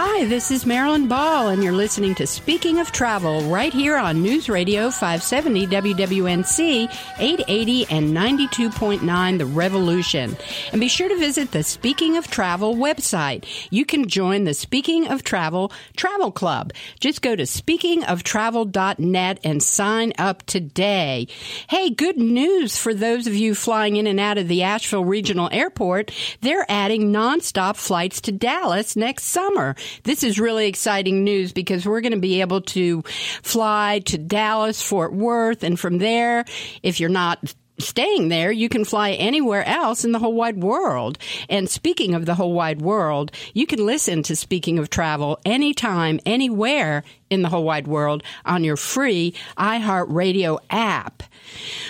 Hi, 0.00 0.26
this 0.26 0.52
is 0.52 0.64
Marilyn 0.64 1.08
Ball, 1.08 1.48
and 1.48 1.60
you're 1.60 1.72
listening 1.72 2.14
to 2.14 2.26
Speaking 2.28 2.78
of 2.78 2.92
Travel 2.92 3.40
right 3.50 3.72
here 3.72 3.96
on 3.96 4.22
News 4.22 4.48
Radio 4.48 4.92
570 4.92 5.66
WWNC 5.66 6.84
880 7.18 7.86
and 7.90 8.16
92.9 8.16 9.38
The 9.38 9.46
Revolution. 9.46 10.36
And 10.70 10.80
be 10.80 10.86
sure 10.86 11.08
to 11.08 11.18
visit 11.18 11.50
the 11.50 11.64
Speaking 11.64 12.16
of 12.16 12.28
Travel 12.28 12.76
website. 12.76 13.44
You 13.70 13.84
can 13.84 14.06
join 14.06 14.44
the 14.44 14.54
Speaking 14.54 15.08
of 15.08 15.24
Travel 15.24 15.72
Travel 15.96 16.30
Club. 16.30 16.72
Just 17.00 17.20
go 17.20 17.34
to 17.34 17.42
speakingoftravel.net 17.42 19.40
and 19.42 19.60
sign 19.60 20.12
up 20.16 20.46
today. 20.46 21.26
Hey, 21.68 21.90
good 21.90 22.18
news 22.18 22.78
for 22.78 22.94
those 22.94 23.26
of 23.26 23.34
you 23.34 23.52
flying 23.56 23.96
in 23.96 24.06
and 24.06 24.20
out 24.20 24.38
of 24.38 24.46
the 24.46 24.62
Asheville 24.62 25.04
Regional 25.04 25.48
Airport. 25.50 26.12
They're 26.40 26.66
adding 26.68 27.12
nonstop 27.12 27.74
flights 27.74 28.20
to 28.20 28.30
Dallas 28.30 28.94
next 28.94 29.24
summer. 29.24 29.74
This 30.04 30.22
is 30.22 30.38
really 30.38 30.66
exciting 30.66 31.24
news 31.24 31.52
because 31.52 31.86
we're 31.86 32.00
going 32.00 32.12
to 32.12 32.18
be 32.18 32.40
able 32.40 32.60
to 32.62 33.02
fly 33.42 34.00
to 34.06 34.18
Dallas, 34.18 34.82
Fort 34.82 35.12
Worth, 35.12 35.62
and 35.62 35.78
from 35.78 35.98
there, 35.98 36.44
if 36.82 37.00
you're 37.00 37.08
not 37.08 37.54
staying 37.78 38.28
there, 38.28 38.50
you 38.50 38.68
can 38.68 38.84
fly 38.84 39.12
anywhere 39.12 39.64
else 39.64 40.04
in 40.04 40.12
the 40.12 40.18
whole 40.18 40.34
wide 40.34 40.62
world. 40.62 41.18
And 41.48 41.70
speaking 41.70 42.14
of 42.14 42.26
the 42.26 42.34
whole 42.34 42.52
wide 42.52 42.82
world, 42.82 43.30
you 43.54 43.66
can 43.66 43.84
listen 43.84 44.22
to 44.24 44.36
Speaking 44.36 44.78
of 44.78 44.90
Travel 44.90 45.38
anytime, 45.44 46.20
anywhere 46.26 47.04
in 47.30 47.42
the 47.42 47.48
whole 47.48 47.64
wide 47.64 47.86
world 47.86 48.22
on 48.44 48.64
your 48.64 48.76
free 48.76 49.34
iHeartRadio 49.56 50.58
app. 50.70 51.22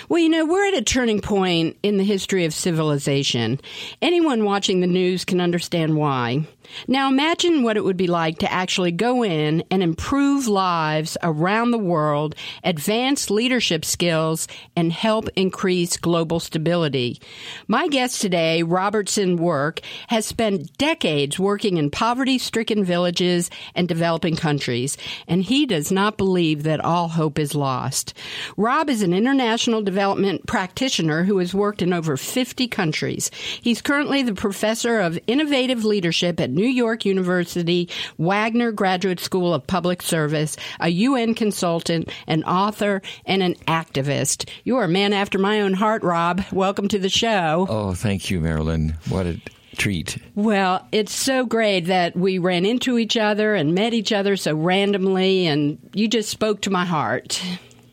Well, 0.07 0.19
you 0.19 0.29
know, 0.29 0.45
we're 0.45 0.67
at 0.67 0.77
a 0.77 0.81
turning 0.81 1.21
point 1.21 1.77
in 1.83 1.97
the 1.97 2.03
history 2.03 2.45
of 2.45 2.53
civilization. 2.53 3.59
Anyone 4.01 4.43
watching 4.43 4.79
the 4.79 4.87
news 4.87 5.25
can 5.25 5.41
understand 5.41 5.95
why. 5.95 6.47
Now 6.87 7.09
imagine 7.09 7.63
what 7.63 7.77
it 7.77 7.83
would 7.83 7.97
be 7.97 8.07
like 8.07 8.39
to 8.39 8.51
actually 8.51 8.91
go 8.91 9.23
in 9.23 9.63
and 9.71 9.83
improve 9.83 10.47
lives 10.47 11.17
around 11.23 11.71
the 11.71 11.77
world, 11.77 12.35
advance 12.63 13.29
leadership 13.29 13.85
skills, 13.85 14.47
and 14.75 14.91
help 14.91 15.29
increase 15.35 15.97
global 15.97 16.39
stability. 16.39 17.21
My 17.67 17.87
guest 17.87 18.21
today, 18.21 18.63
Robertson 18.63 19.37
Work, 19.37 19.81
has 20.07 20.25
spent 20.25 20.77
decades 20.77 21.39
working 21.39 21.77
in 21.77 21.91
poverty 21.91 22.37
stricken 22.37 22.83
villages 22.83 23.49
and 23.75 23.87
developing 23.87 24.35
countries, 24.35 24.97
and 25.27 25.43
he 25.43 25.65
does 25.65 25.91
not 25.91 26.17
believe 26.17 26.63
that 26.63 26.79
all 26.79 27.09
hope 27.09 27.39
is 27.39 27.55
lost. 27.55 28.13
Rob 28.57 28.89
is 28.89 29.01
an 29.01 29.13
international 29.13 29.81
development 29.81 30.45
practitioner 30.47 31.23
who 31.23 31.37
has 31.39 31.53
worked 31.53 31.81
in 31.81 31.93
over 31.93 32.17
50 32.17 32.67
countries. 32.67 33.31
He's 33.61 33.81
currently 33.81 34.23
the 34.23 34.33
professor 34.33 34.99
of 34.99 35.19
innovative 35.27 35.85
leadership 35.85 36.39
at 36.39 36.49
New 36.59 36.67
York 36.67 37.05
University 37.05 37.87
Wagner 38.17 38.73
Graduate 38.73 39.21
School 39.21 39.53
of 39.53 39.65
Public 39.65 40.01
Service, 40.01 40.57
a 40.81 40.89
UN 40.89 41.33
consultant, 41.33 42.11
an 42.27 42.43
author, 42.43 43.01
and 43.25 43.41
an 43.41 43.55
activist. 43.65 44.49
You 44.65 44.75
are 44.75 44.83
a 44.83 44.89
man 44.89 45.13
after 45.13 45.37
my 45.37 45.61
own 45.61 45.73
heart, 45.73 46.03
Rob. 46.03 46.43
Welcome 46.51 46.89
to 46.89 46.99
the 46.99 47.07
show. 47.07 47.65
Oh, 47.69 47.93
thank 47.93 48.29
you, 48.29 48.41
Marilyn. 48.41 48.97
What 49.07 49.25
a 49.25 49.39
treat. 49.77 50.17
Well, 50.35 50.85
it's 50.91 51.13
so 51.13 51.45
great 51.45 51.85
that 51.85 52.17
we 52.17 52.39
ran 52.39 52.65
into 52.65 52.97
each 52.97 53.15
other 53.15 53.55
and 53.55 53.73
met 53.73 53.93
each 53.93 54.11
other 54.11 54.35
so 54.35 54.53
randomly, 54.53 55.47
and 55.47 55.79
you 55.93 56.09
just 56.09 56.27
spoke 56.27 56.59
to 56.63 56.69
my 56.69 56.83
heart. 56.83 57.41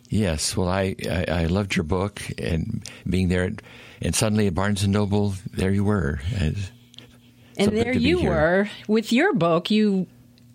Yes, 0.09 0.56
well, 0.56 0.69
I, 0.69 0.97
I, 1.09 1.25
I 1.28 1.44
loved 1.44 1.77
your 1.77 1.84
book 1.84 2.20
and 2.37 2.83
being 3.09 3.28
there, 3.28 3.53
and 4.03 4.12
suddenly 4.12 4.49
at 4.49 4.55
Barnes 4.56 4.82
and 4.82 4.93
Noble, 4.93 5.34
there 5.53 5.71
you 5.71 5.84
were. 5.84 6.19
And 7.56 7.77
there 7.77 7.93
you 7.93 8.22
were 8.22 8.69
with 8.87 9.12
your 9.12 9.34
book. 9.34 9.71
You 9.71 10.06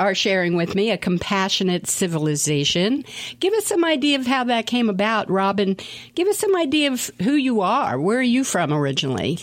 are 0.01 0.16
sharing 0.16 0.56
with 0.56 0.73
me 0.73 0.89
a 0.89 0.97
compassionate 0.97 1.88
civilization. 1.88 3.06
Give 3.39 3.53
us 3.53 3.66
some 3.66 3.85
idea 3.85 4.19
of 4.19 4.25
how 4.25 4.44
that 4.45 4.66
came 4.66 4.89
about, 4.89 5.29
Robin. 5.29 5.78
Give 6.16 6.28
us 6.28 6.39
some 6.39 6.56
idea 6.56 6.91
of 6.91 7.12
who 7.22 7.34
you 7.34 7.62
are. 7.62 8.00
Where 8.00 8.17
are 8.17 8.23
you 8.23 8.44
from 8.44 8.73
originally? 8.73 9.39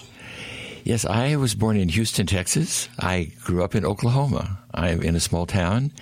Yes, 0.83 1.05
I 1.05 1.37
was 1.37 1.55
born 1.55 1.77
in 1.77 1.89
Houston, 1.91 2.27
Texas. 2.27 2.89
I 2.99 3.31
grew 3.45 3.63
up 3.63 3.75
in 3.75 3.85
Oklahoma. 3.85 4.59
I'm 4.75 5.03
in 5.03 5.15
a 5.15 5.21
small 5.21 5.47
town. 5.47 5.93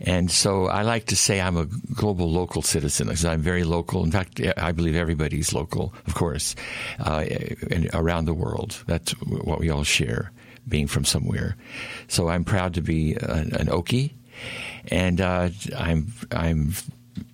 And 0.00 0.30
so 0.30 0.66
I 0.66 0.82
like 0.82 1.06
to 1.06 1.16
say 1.16 1.40
I'm 1.40 1.56
a 1.56 1.66
global 1.94 2.30
local 2.30 2.62
citizen 2.62 3.06
because 3.08 3.24
I'm 3.24 3.40
very 3.40 3.64
local. 3.64 4.02
In 4.02 4.10
fact, 4.10 4.40
I 4.56 4.72
believe 4.72 4.96
everybody's 4.96 5.52
local, 5.52 5.94
of 6.06 6.14
course, 6.14 6.56
uh, 6.98 7.24
around 7.92 8.24
the 8.24 8.34
world. 8.34 8.82
That's 8.86 9.12
what 9.12 9.60
we 9.60 9.70
all 9.70 9.84
share 9.84 10.32
being 10.70 10.86
from 10.86 11.04
somewhere. 11.04 11.56
So 12.08 12.28
I'm 12.28 12.44
proud 12.44 12.74
to 12.74 12.80
be 12.80 13.14
an, 13.14 13.54
an 13.54 13.66
Okie, 13.66 14.12
and 14.88 15.20
uh, 15.20 15.50
I'm 15.76 16.12
I'm 16.32 16.72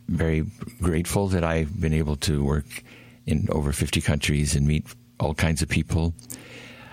very 0.09 0.47
grateful 0.81 1.29
that 1.29 1.45
I've 1.45 1.81
been 1.81 1.93
able 1.93 2.17
to 2.17 2.45
work 2.45 2.83
in 3.27 3.49
over 3.51 3.73
50 3.73 4.01
countries 4.01 4.55
and 4.55 4.67
meet 4.67 4.87
all 5.19 5.35
kinds 5.35 5.63
of 5.63 5.69
people. 5.69 6.15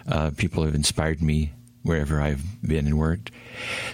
Uh, 0.08 0.32
people 0.36 0.66
have 0.66 0.76
inspired 0.76 1.22
me 1.22 1.52
wherever 1.84 2.22
I've 2.22 2.44
been 2.62 2.88
and 2.88 2.98
worked. 2.98 3.32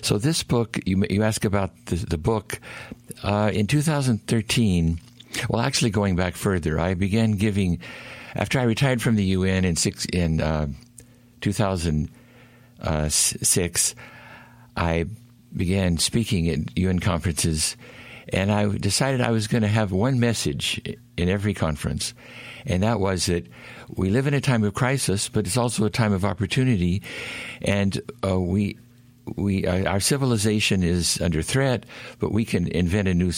So 0.02 0.18
this 0.18 0.44
book, 0.44 0.80
you 0.86 1.04
you 1.10 1.24
ask 1.24 1.46
about 1.46 1.72
the, 1.86 1.96
the 1.96 2.18
book 2.18 2.60
uh, 3.24 3.52
in 3.54 3.68
2013. 3.68 5.00
Well, 5.50 5.62
actually, 5.62 5.92
going 5.92 6.16
back 6.16 6.36
further, 6.36 6.80
I 6.80 6.94
began 6.94 7.34
giving 7.34 7.80
after 8.36 8.60
I 8.60 8.64
retired 8.64 9.02
from 9.02 9.16
the 9.16 9.26
UN 9.26 9.66
in 9.66 9.76
six 9.76 10.06
in 10.06 10.42
uh, 10.42 10.68
2000 11.42 12.10
uh, 12.82 13.10
six, 13.10 13.96
I 14.76 15.06
began 15.56 15.98
speaking 15.98 16.50
at 16.50 16.78
UN 16.78 17.00
conferences, 17.00 17.76
and 18.32 18.52
I 18.52 18.68
decided 18.78 19.22
I 19.22 19.32
was 19.32 19.48
going 19.48 19.64
to 19.64 19.68
have 19.68 19.92
one 19.92 20.20
message 20.20 20.82
in 21.18 21.30
every 21.30 21.54
conference, 21.54 22.14
and 22.66 22.84
that 22.84 23.00
was 23.00 23.26
that 23.26 23.48
we 23.90 24.10
live 24.10 24.28
in 24.28 24.34
a 24.34 24.42
time 24.42 24.64
of 24.64 24.74
crisis, 24.74 25.30
but 25.30 25.48
it's 25.48 25.58
also 25.58 25.86
a 25.86 25.90
time 25.90 26.14
of 26.14 26.24
opportunity, 26.24 27.02
and 27.62 28.00
uh, 28.24 28.40
we 28.40 28.78
we 29.36 29.66
uh, 29.66 29.90
our 29.90 30.00
civilization 30.00 30.84
is 30.84 31.20
under 31.22 31.42
threat, 31.42 31.86
but 32.20 32.32
we 32.32 32.46
can 32.46 32.68
invent 32.68 33.08
a 33.08 33.14
new 33.14 33.32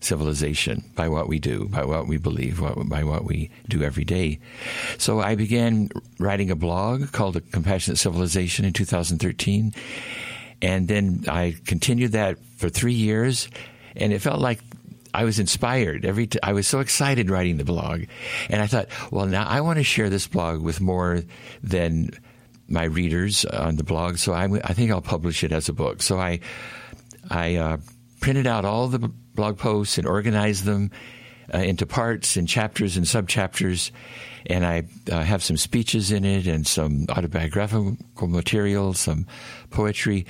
civilization 0.00 0.84
by 0.94 1.08
what 1.08 1.28
we 1.28 1.38
do, 1.38 1.66
by 1.68 1.84
what 1.84 2.06
we 2.06 2.16
believe, 2.18 2.60
by 2.88 3.04
what 3.04 3.24
we 3.24 3.50
do 3.68 3.82
every 3.82 4.04
day. 4.04 4.38
So 4.96 5.20
I 5.20 5.34
began 5.34 5.90
writing 6.18 6.50
a 6.50 6.56
blog 6.56 7.12
called 7.12 7.34
The 7.34 7.40
Compassionate 7.40 7.98
Civilization 7.98 8.64
in 8.64 8.72
2013. 8.72 9.74
And 10.60 10.88
then 10.88 11.24
I 11.28 11.56
continued 11.66 12.12
that 12.12 12.38
for 12.56 12.68
three 12.68 12.94
years. 12.94 13.48
And 13.96 14.12
it 14.12 14.20
felt 14.20 14.40
like 14.40 14.60
I 15.14 15.24
was 15.24 15.38
inspired 15.38 16.04
every. 16.04 16.26
T- 16.26 16.38
I 16.42 16.52
was 16.52 16.68
so 16.68 16.80
excited 16.80 17.30
writing 17.30 17.56
the 17.56 17.64
blog, 17.64 18.04
and 18.50 18.60
I 18.60 18.66
thought, 18.66 18.88
well, 19.10 19.26
now 19.26 19.46
I 19.46 19.62
want 19.62 19.78
to 19.78 19.82
share 19.82 20.10
this 20.10 20.26
blog 20.26 20.60
with 20.60 20.80
more 20.80 21.22
than 21.62 22.10
my 22.68 22.84
readers 22.84 23.44
on 23.46 23.76
the 23.76 23.84
blog. 23.84 24.18
So 24.18 24.32
I, 24.32 24.44
I 24.44 24.74
think 24.74 24.90
I'll 24.90 25.00
publish 25.00 25.42
it 25.42 25.52
as 25.52 25.68
a 25.68 25.72
book. 25.72 26.02
So 26.02 26.20
I, 26.20 26.40
I 27.30 27.56
uh, 27.56 27.76
printed 28.20 28.46
out 28.46 28.64
all 28.64 28.88
the 28.88 29.10
blog 29.38 29.56
posts 29.56 29.98
and 29.98 30.06
organize 30.06 30.64
them 30.64 30.90
uh, 31.54 31.58
into 31.58 31.86
parts 31.86 32.36
and 32.36 32.48
chapters 32.48 32.96
and 32.96 33.06
subchapters. 33.06 33.92
And 34.46 34.66
I 34.66 34.82
uh, 35.10 35.22
have 35.22 35.44
some 35.44 35.56
speeches 35.56 36.10
in 36.10 36.24
it 36.24 36.48
and 36.48 36.66
some 36.66 37.06
autobiographical 37.08 37.96
material, 38.26 38.94
some 38.94 39.26
poetry. 39.70 40.26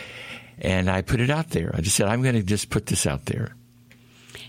And 0.58 0.90
I 0.90 1.00
put 1.00 1.20
it 1.20 1.30
out 1.30 1.50
there. 1.50 1.70
I 1.74 1.80
just 1.80 1.96
said, 1.96 2.06
I'm 2.06 2.20
going 2.20 2.34
to 2.34 2.42
just 2.42 2.68
put 2.68 2.84
this 2.84 3.06
out 3.06 3.24
there. 3.24 3.54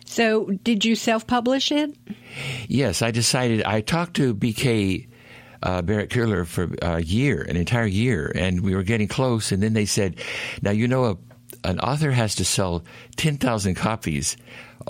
So, 0.04 0.48
did 0.64 0.84
you 0.84 0.96
self 0.96 1.26
publish 1.26 1.72
it? 1.72 1.96
Yes, 2.68 3.02
I 3.02 3.12
decided. 3.12 3.64
I 3.64 3.80
talked 3.80 4.16
to 4.16 4.34
BK 4.36 5.08
uh, 5.62 5.82
Berrett-Koehler 5.84 6.48
for 6.48 6.68
a 6.82 7.00
year, 7.00 7.44
an 7.44 7.56
entire 7.56 7.86
year, 7.86 8.32
and 8.34 8.62
we 8.62 8.76
were 8.76 8.84
getting 8.84 9.08
close. 9.08 9.52
And 9.52 9.62
then 9.62 9.74
they 9.74 9.86
said, 9.86 10.16
"Now 10.64 10.72
you 10.72 10.88
know 10.88 11.06
a 11.06 11.18
an 11.64 11.80
author 11.80 12.12
has 12.12 12.36
to 12.36 12.46
sell 12.46 12.84
10,000 13.18 13.76
copies 13.76 14.38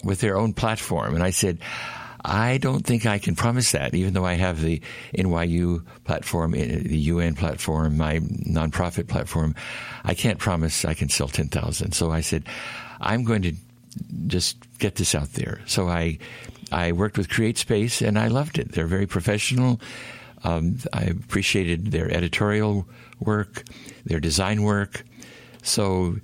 with 0.04 0.22
their 0.22 0.38
own 0.38 0.54
platform. 0.54 1.16
And 1.16 1.24
I 1.24 1.32
said, 1.32 1.60
I 2.24 2.58
don't 2.58 2.86
think 2.86 3.06
I 3.06 3.18
can 3.18 3.36
promise 3.36 3.72
that, 3.72 3.94
even 3.94 4.14
though 4.14 4.26
I 4.26 4.34
have 4.34 4.62
the 4.62 4.82
NYU 5.16 5.86
platform, 6.04 6.54
eh, 6.54 6.66
the 6.66 6.98
UN 6.98 7.36
platform, 7.36 7.98
my 7.98 8.20
nonprofit 8.20 9.08
platform. 9.08 9.56
I 10.04 10.14
can't 10.14 10.38
promise 10.38 10.84
I 10.86 10.94
can 10.94 11.10
sell 11.10 11.28
10,000. 11.28 11.94
So 11.94 12.12
I 12.12 12.22
said, 12.22 12.44
I'm 13.00 13.24
going 13.24 13.44
to 13.44 13.54
just 14.28 14.58
get 14.80 14.96
this 14.96 15.16
out 15.16 15.34
there. 15.34 15.62
So 15.66 15.88
I, 15.88 16.20
I 16.72 16.92
worked 16.92 17.18
with 17.18 17.30
CreateSpace 17.30 18.06
and 18.06 18.20
I 18.20 18.28
loved 18.28 18.60
it. 18.60 18.74
They're 18.74 18.88
very 18.88 19.08
professional. 19.08 19.80
Um, 20.44 20.78
I 20.94 21.04
appreciated 21.04 21.92
their 21.92 22.12
editorial 22.12 22.88
work, 23.20 23.64
their 24.06 24.20
design 24.20 24.64
work. 24.64 25.04
So 25.64 26.18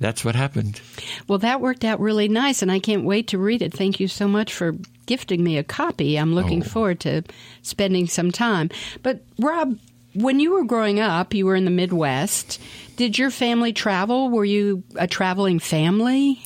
that's 0.00 0.24
what 0.24 0.34
happened. 0.34 0.80
Well, 1.28 1.38
that 1.38 1.60
worked 1.60 1.84
out 1.84 2.00
really 2.00 2.28
nice, 2.28 2.62
and 2.62 2.70
I 2.70 2.78
can't 2.78 3.04
wait 3.04 3.28
to 3.28 3.38
read 3.38 3.62
it. 3.62 3.72
Thank 3.72 3.98
you 4.00 4.08
so 4.08 4.28
much 4.28 4.52
for 4.52 4.74
gifting 5.06 5.42
me 5.44 5.56
a 5.56 5.64
copy. 5.64 6.16
I'm 6.18 6.34
looking 6.34 6.62
Oh. 6.62 6.66
forward 6.66 7.00
to 7.00 7.22
spending 7.62 8.06
some 8.06 8.30
time. 8.30 8.70
But, 9.02 9.22
Rob, 9.38 9.78
when 10.14 10.40
you 10.40 10.52
were 10.52 10.64
growing 10.64 10.98
up, 11.00 11.32
you 11.34 11.46
were 11.46 11.54
in 11.56 11.64
the 11.64 11.70
Midwest. 11.70 12.60
Did 12.96 13.18
your 13.18 13.30
family 13.30 13.72
travel? 13.72 14.30
Were 14.30 14.44
you 14.44 14.82
a 14.96 15.06
traveling 15.06 15.58
family? 15.58 16.42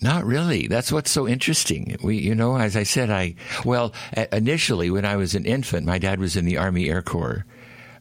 Not 0.00 0.24
really. 0.24 0.66
That's 0.66 0.90
what's 0.90 1.10
so 1.12 1.28
interesting. 1.28 1.96
We, 2.02 2.16
you 2.18 2.34
know, 2.34 2.56
as 2.56 2.74
I 2.76 2.82
said, 2.82 3.08
I 3.10 3.36
well 3.64 3.92
initially 4.32 4.90
when 4.90 5.04
I 5.04 5.14
was 5.16 5.34
an 5.36 5.44
infant, 5.46 5.86
my 5.86 5.98
dad 5.98 6.18
was 6.18 6.34
in 6.34 6.44
the 6.44 6.56
Army 6.56 6.88
Air 6.90 7.02
Corps. 7.02 7.44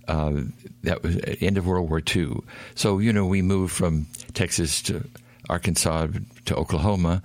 Uh, 0.08 0.42
that 0.84 1.04
was 1.04 1.18
end 1.40 1.58
of 1.58 1.68
World 1.68 1.90
War 1.90 2.02
II. 2.16 2.40
So 2.76 3.00
you 3.00 3.14
know, 3.14 3.26
we 3.26 3.42
moved 3.42 3.74
from 3.74 4.08
Texas 4.34 4.82
to 4.84 5.08
Arkansas 5.50 6.08
to 6.46 6.56
Oklahoma, 6.56 7.22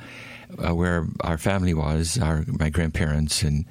uh, 0.58 0.74
where 0.74 1.06
our 1.20 1.38
family 1.38 1.74
was, 1.74 2.18
our 2.18 2.44
my 2.46 2.70
grandparents, 2.70 3.42
and 3.42 3.64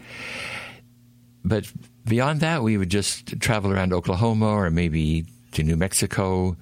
but 1.43 1.71
beyond 2.05 2.39
that, 2.41 2.63
we 2.63 2.77
would 2.77 2.89
just 2.89 3.39
travel 3.39 3.71
around 3.71 3.93
Oklahoma 3.93 4.47
or 4.47 4.69
maybe 4.69 5.25
to 5.53 5.63
New 5.63 5.75
Mexico. 5.75 6.55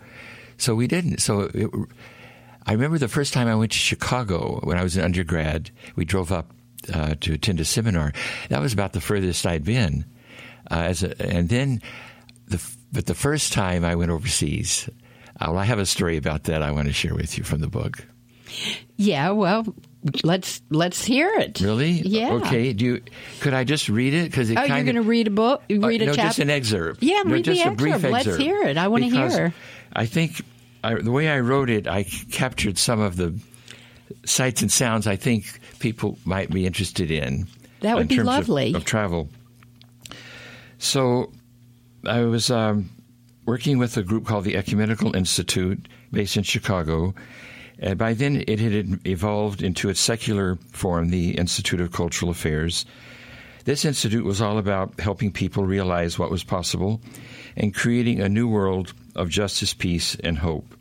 So 0.57 0.75
we 0.75 0.87
didn't. 0.87 1.19
So 1.19 1.49
it, 1.53 1.69
I 2.65 2.73
remember 2.73 2.97
the 2.97 3.07
first 3.07 3.33
time 3.33 3.47
I 3.47 3.55
went 3.55 3.71
to 3.71 3.77
Chicago 3.77 4.59
when 4.63 4.77
I 4.77 4.83
was 4.83 4.95
an 4.95 5.03
undergrad. 5.03 5.71
We 5.95 6.05
drove 6.05 6.31
up 6.31 6.51
uh, 6.93 7.15
to 7.21 7.33
attend 7.33 7.59
a 7.59 7.65
seminar. 7.65 8.13
That 8.49 8.61
was 8.61 8.73
about 8.73 8.93
the 8.93 9.01
furthest 9.01 9.45
I'd 9.45 9.65
been. 9.65 10.05
Uh, 10.71 10.75
as 10.75 11.03
a, 11.03 11.21
and 11.21 11.49
then, 11.49 11.81
the, 12.47 12.61
but 12.93 13.05
the 13.07 13.13
first 13.15 13.51
time 13.53 13.83
I 13.83 13.95
went 13.95 14.11
overseas, 14.11 14.89
uh, 15.39 15.45
well, 15.49 15.57
I 15.57 15.65
have 15.65 15.79
a 15.79 15.85
story 15.85 16.17
about 16.17 16.43
that 16.45 16.61
I 16.61 16.71
want 16.71 16.87
to 16.87 16.93
share 16.93 17.15
with 17.15 17.37
you 17.37 17.43
from 17.43 17.59
the 17.61 17.67
book. 17.67 18.05
Yeah, 18.97 19.31
well, 19.31 19.65
let's 20.23 20.61
let's 20.69 21.03
hear 21.03 21.27
it. 21.39 21.59
Really? 21.59 21.91
Yeah. 21.91 22.33
Okay. 22.33 22.71
Do 22.73 22.85
you? 22.85 23.01
Could 23.39 23.53
I 23.55 23.63
just 23.63 23.89
read 23.89 24.13
it? 24.13 24.29
Because 24.29 24.49
it 24.51 24.57
Oh, 24.59 24.63
you're 24.63 24.83
going 24.83 24.95
to 24.95 25.01
read 25.01 25.27
a 25.27 25.31
book? 25.31 25.63
uh, 25.71 25.79
Read 25.79 26.01
a 26.03 26.05
no, 26.05 26.13
chapter? 26.13 26.27
just 26.27 26.39
an 26.39 26.49
excerpt. 26.51 27.01
Yeah, 27.01 27.23
no, 27.25 27.33
read 27.33 27.45
just 27.45 27.63
the 27.63 27.71
a 27.71 27.73
brief 27.75 27.95
excerpt. 27.95 28.13
Let's 28.13 28.37
hear 28.37 28.61
it. 28.63 28.77
I 28.77 28.87
wanna 28.89 29.09
Because 29.09 29.33
hear. 29.35 29.53
I 29.91 30.05
think 30.05 30.41
I, 30.83 30.95
the 30.95 31.11
way 31.11 31.29
I 31.29 31.39
wrote 31.39 31.69
it, 31.71 31.87
I 31.87 32.03
captured 32.03 32.77
some 32.77 32.99
of 32.99 33.15
the 33.15 33.33
sights 34.25 34.61
and 34.61 34.71
sounds 34.71 35.07
I 35.07 35.15
think 35.15 35.59
people 35.79 36.19
might 36.25 36.51
be 36.51 36.65
interested 36.67 37.09
in. 37.09 37.47
That 37.79 37.95
would 37.95 38.01
in 38.03 38.07
be 38.07 38.15
terms 38.17 38.29
of- 38.29 38.35
lovely. 38.35 38.73
Of, 38.75 38.85
travel. 38.85 39.29
So, 40.77 41.31
I 42.05 42.23
was 42.23 42.51
um, 42.51 42.89
working 43.45 43.77
with 43.77 43.95
a 43.95 44.03
group 44.03 44.25
called 44.25 44.43
the 44.43 44.57
Ecumenical 44.57 45.15
Institute, 45.15 45.87
based 46.11 46.35
in 46.35 46.43
Chicago. 46.43 47.13
And 47.79 47.97
by 47.97 48.13
then, 48.13 48.43
it 48.47 48.59
had 48.59 48.99
evolved 49.07 49.63
into 49.63 49.89
its 49.89 49.99
secular 49.99 50.57
form, 50.71 51.09
the 51.09 51.31
Institute 51.31 51.79
of 51.79 51.91
Cultural 51.91 52.31
Affairs. 52.31 52.85
This 53.65 53.85
institute 53.85 54.25
was 54.25 54.41
all 54.41 54.57
about 54.57 54.99
helping 54.99 55.31
people 55.31 55.65
realize 55.65 56.19
what 56.19 56.29
was 56.29 56.43
possible 56.43 56.99
and 57.55 57.73
creating 57.73 58.19
a 58.19 58.27
new 58.27 58.47
world 58.47 58.93
of 59.15 59.29
justice, 59.29 59.73
peace, 59.73 60.15
and 60.15 60.37
hope. 60.37 60.75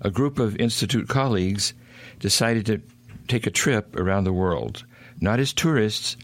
A 0.00 0.10
group 0.10 0.40
of 0.40 0.56
institute 0.56 1.08
colleagues 1.08 1.74
decided 2.18 2.66
to 2.66 2.82
take 3.28 3.46
a 3.46 3.52
trip 3.52 3.94
around 3.94 4.24
the 4.24 4.32
world, 4.32 4.84
not 5.20 5.38
as 5.38 5.52
tourists, 5.52 6.16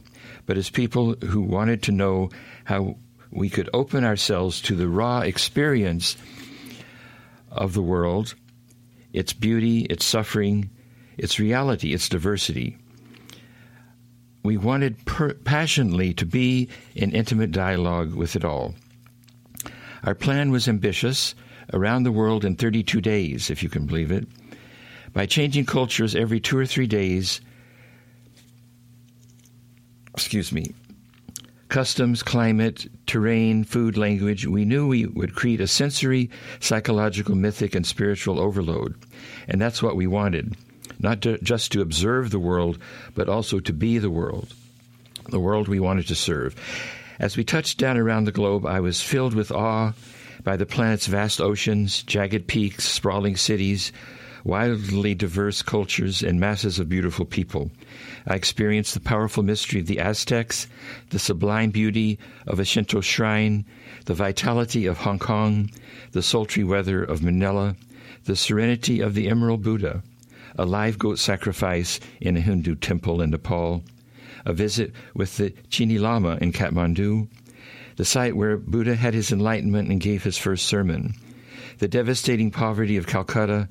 but 0.47 0.57
as 0.57 0.69
people 0.69 1.15
who 1.25 1.41
wanted 1.41 1.85
to 1.85 1.93
know 1.93 2.31
how 2.65 2.97
we 3.31 3.51
could 3.51 3.69
open 3.73 4.05
ourselves 4.05 4.61
to 4.63 4.75
the 4.75 4.89
raw 4.89 5.21
experience 5.21 6.17
of 7.51 7.75
the 7.75 7.83
world, 7.83 8.35
its 9.13 9.33
beauty, 9.33 9.81
its 9.83 10.05
suffering, 10.05 10.71
its 11.17 11.39
reality, 11.39 11.93
its 11.93 12.09
diversity. 12.09 12.79
We 14.43 14.57
wanted 14.57 15.05
per- 15.05 15.35
passionately 15.35 16.15
to 16.15 16.27
be 16.27 16.69
in 16.95 17.13
intimate 17.13 17.51
dialogue 17.51 18.15
with 18.15 18.37
it 18.37 18.45
all. 18.45 18.75
Our 20.05 20.15
plan 20.15 20.51
was 20.51 20.69
ambitious 20.69 21.35
around 21.73 22.05
the 22.05 22.13
world 22.13 22.45
in 22.45 22.57
32 22.57 23.01
days, 23.01 23.51
if 23.51 23.63
you 23.63 23.69
can 23.69 23.87
believe 23.87 24.11
it. 24.11 24.27
By 25.13 25.27
changing 25.27 25.67
cultures 25.67 26.15
every 26.15 26.41
two 26.41 26.57
or 26.57 26.67
three 26.67 26.87
days, 26.87 27.41
excuse 30.15 30.53
me, 30.53 30.75
customs, 31.69 32.23
climate, 32.23 32.91
terrain, 33.07 33.65
food, 33.65 33.97
language, 33.97 34.47
we 34.47 34.65
knew 34.65 34.87
we 34.87 35.07
would 35.07 35.35
create 35.35 35.61
a 35.61 35.67
sensory, 35.67 36.31
psychological, 36.61 37.35
mythic, 37.35 37.75
and 37.75 37.87
spiritual 37.87 38.41
overload. 38.41 38.95
And 39.47 39.61
that's 39.61 39.83
what 39.83 39.97
we 39.97 40.07
wanted. 40.07 40.57
Not 41.01 41.23
to, 41.23 41.39
just 41.39 41.73
to 41.73 41.81
observe 41.81 42.31
the 42.31 42.39
world, 42.39 42.79
but 43.15 43.29
also 43.29 43.61
to 43.61 43.73
be 43.73 43.99
the 43.99 44.11
world, 44.11 44.53
the 45.29 45.41
world 45.41 45.69
we 45.69 45.81
wanted 45.81 46.09
to 46.09 46.15
serve. 46.15 46.57
As 47.19 47.37
we 47.37 47.45
touched 47.45 47.79
down 47.79 47.97
around 47.97 48.25
the 48.25 48.33
globe, 48.33 48.67
I 48.67 48.81
was 48.81 49.03
filled 49.03 49.35
with 49.35 49.53
awe 49.53 49.93
by 50.45 50.57
the 50.57 50.67
planet's 50.67 51.07
vast 51.07 51.41
oceans, 51.41 52.03
jagged 52.03 52.47
peaks, 52.47 52.85
sprawling 52.85 53.37
cities, 53.37 53.93
wildly 54.45 55.15
diverse 55.15 55.63
cultures, 55.63 56.23
and 56.23 56.39
masses 56.39 56.79
of 56.79 56.89
beautiful 56.89 57.25
people. 57.25 57.71
I 58.27 58.35
experienced 58.35 58.95
the 58.95 59.01
powerful 59.01 59.43
mystery 59.43 59.81
of 59.81 59.87
the 59.87 60.01
Aztecs, 60.01 60.67
the 61.11 61.19
sublime 61.19 61.71
beauty 61.71 62.19
of 62.47 62.61
a 62.61 62.65
Shinto 62.65 63.01
shrine, 63.01 63.65
the 64.07 64.15
vitality 64.15 64.87
of 64.87 64.99
Hong 64.99 65.19
Kong, 65.19 65.71
the 66.13 66.23
sultry 66.23 66.65
weather 66.65 67.03
of 67.03 67.23
Manila, 67.23 67.77
the 68.25 68.37
serenity 68.37 69.01
of 69.01 69.15
the 69.15 69.29
Emerald 69.29 69.63
Buddha, 69.63 70.03
a 70.59 70.65
live 70.65 70.99
goat 70.99 71.19
sacrifice 71.19 72.01
in 72.21 72.37
a 72.37 72.41
Hindu 72.41 72.75
temple 72.75 73.23
in 73.23 73.31
Nepal, 73.31 73.83
a 74.45 74.53
visit 74.53 74.93
with 75.15 75.37
the 75.37 75.53
Chini 75.71 75.99
Lama 75.99 76.39
in 76.41 76.53
Kathmandu, 76.53 77.29
the 77.97 78.05
site 78.05 78.37
where 78.37 78.57
Buddha 78.57 78.95
had 78.95 79.15
his 79.15 79.33
enlightenment 79.33 79.89
and 79.89 80.01
gave 80.01 80.23
his 80.23 80.39
first 80.39 80.67
sermon, 80.67 81.15
the 81.79 81.89
devastating 81.89 82.51
poverty 82.51 82.97
of 82.97 83.07
Calcutta, 83.07 83.69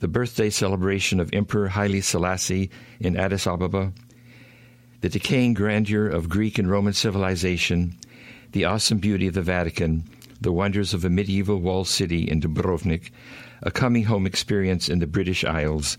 the 0.00 0.08
birthday 0.08 0.50
celebration 0.50 1.20
of 1.20 1.30
Emperor 1.32 1.68
Haile 1.68 2.00
Selassie 2.02 2.70
in 3.00 3.16
Addis 3.16 3.46
Ababa, 3.46 3.92
the 5.00 5.08
decaying 5.08 5.54
grandeur 5.54 6.08
of 6.08 6.28
Greek 6.28 6.58
and 6.58 6.70
Roman 6.70 6.92
civilization, 6.92 7.96
the 8.52 8.64
awesome 8.64 8.98
beauty 8.98 9.26
of 9.26 9.34
the 9.34 9.42
Vatican, 9.42 10.04
the 10.40 10.52
wonders 10.52 10.94
of 10.94 11.04
a 11.04 11.10
medieval 11.10 11.58
walled 11.58 11.88
city 11.88 12.28
in 12.28 12.40
Dubrovnik, 12.40 13.10
a 13.62 13.70
coming 13.70 14.04
home 14.04 14.26
experience 14.26 14.88
in 14.88 15.00
the 15.00 15.06
British 15.06 15.44
Isles, 15.44 15.96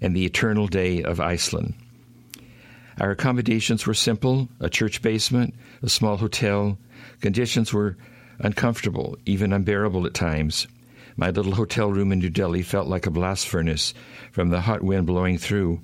and 0.00 0.14
the 0.14 0.24
eternal 0.24 0.66
day 0.66 1.02
of 1.02 1.20
Iceland. 1.20 1.74
Our 3.00 3.10
accommodations 3.10 3.86
were 3.86 3.94
simple 3.94 4.48
a 4.60 4.68
church 4.68 5.02
basement, 5.02 5.54
a 5.82 5.88
small 5.88 6.16
hotel. 6.16 6.78
Conditions 7.20 7.72
were 7.72 7.96
uncomfortable, 8.38 9.16
even 9.26 9.52
unbearable 9.52 10.06
at 10.06 10.14
times. 10.14 10.66
My 11.16 11.30
little 11.30 11.54
hotel 11.54 11.90
room 11.92 12.12
in 12.12 12.18
New 12.18 12.30
Delhi 12.30 12.62
felt 12.62 12.88
like 12.88 13.06
a 13.06 13.10
blast 13.10 13.48
furnace 13.48 13.94
from 14.30 14.48
the 14.48 14.60
hot 14.60 14.82
wind 14.82 15.06
blowing 15.06 15.38
through. 15.38 15.80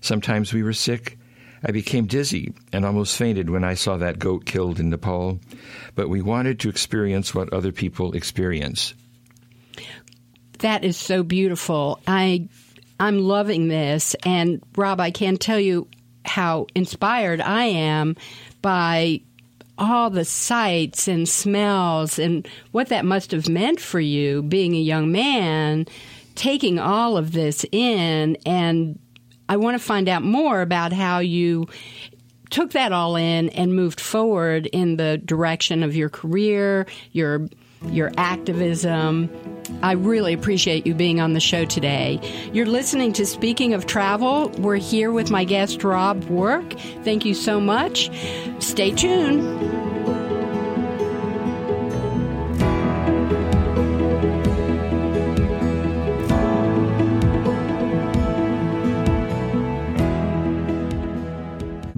Sometimes 0.00 0.52
we 0.52 0.62
were 0.62 0.72
sick. 0.72 1.18
I 1.62 1.72
became 1.72 2.06
dizzy 2.06 2.54
and 2.72 2.84
almost 2.84 3.16
fainted 3.16 3.50
when 3.50 3.64
I 3.64 3.74
saw 3.74 3.98
that 3.98 4.18
goat 4.18 4.46
killed 4.46 4.80
in 4.80 4.90
Nepal. 4.90 5.40
But 5.94 6.08
we 6.08 6.22
wanted 6.22 6.60
to 6.60 6.68
experience 6.68 7.34
what 7.34 7.52
other 7.52 7.72
people 7.72 8.12
experience. 8.12 8.94
That 10.60 10.84
is 10.84 10.96
so 10.96 11.22
beautiful. 11.22 12.00
I 12.06 12.48
I'm 12.98 13.18
loving 13.18 13.68
this 13.68 14.14
and 14.24 14.62
Rob, 14.76 15.00
I 15.00 15.10
can't 15.10 15.40
tell 15.40 15.60
you 15.60 15.88
how 16.24 16.66
inspired 16.74 17.40
I 17.40 17.64
am 17.64 18.16
by 18.60 19.22
all 19.80 20.10
the 20.10 20.24
sights 20.24 21.08
and 21.08 21.28
smells 21.28 22.18
and 22.18 22.46
what 22.70 22.88
that 22.88 23.04
must 23.04 23.30
have 23.32 23.48
meant 23.48 23.80
for 23.80 23.98
you 23.98 24.42
being 24.42 24.74
a 24.74 24.80
young 24.80 25.10
man 25.10 25.86
taking 26.34 26.78
all 26.78 27.16
of 27.16 27.32
this 27.32 27.64
in. 27.72 28.36
And 28.46 28.98
I 29.48 29.56
want 29.56 29.78
to 29.78 29.84
find 29.84 30.08
out 30.08 30.22
more 30.22 30.60
about 30.60 30.92
how 30.92 31.18
you 31.18 31.66
took 32.50 32.72
that 32.72 32.92
all 32.92 33.16
in 33.16 33.48
and 33.50 33.74
moved 33.74 34.00
forward 34.00 34.66
in 34.66 34.96
the 34.96 35.18
direction 35.18 35.82
of 35.82 35.96
your 35.96 36.08
career, 36.08 36.86
your 37.12 37.48
your 37.86 38.12
activism. 38.16 39.30
I 39.82 39.92
really 39.92 40.32
appreciate 40.32 40.86
you 40.86 40.94
being 40.94 41.20
on 41.20 41.32
the 41.32 41.40
show 41.40 41.64
today. 41.64 42.20
You're 42.52 42.66
listening 42.66 43.12
to 43.14 43.26
Speaking 43.26 43.72
of 43.72 43.86
Travel. 43.86 44.50
We're 44.58 44.76
here 44.76 45.12
with 45.12 45.30
my 45.30 45.44
guest 45.44 45.84
Rob 45.84 46.24
Work. 46.24 46.72
Thank 47.04 47.24
you 47.24 47.34
so 47.34 47.60
much. 47.60 48.10
Stay 48.58 48.90
tuned. 48.90 49.99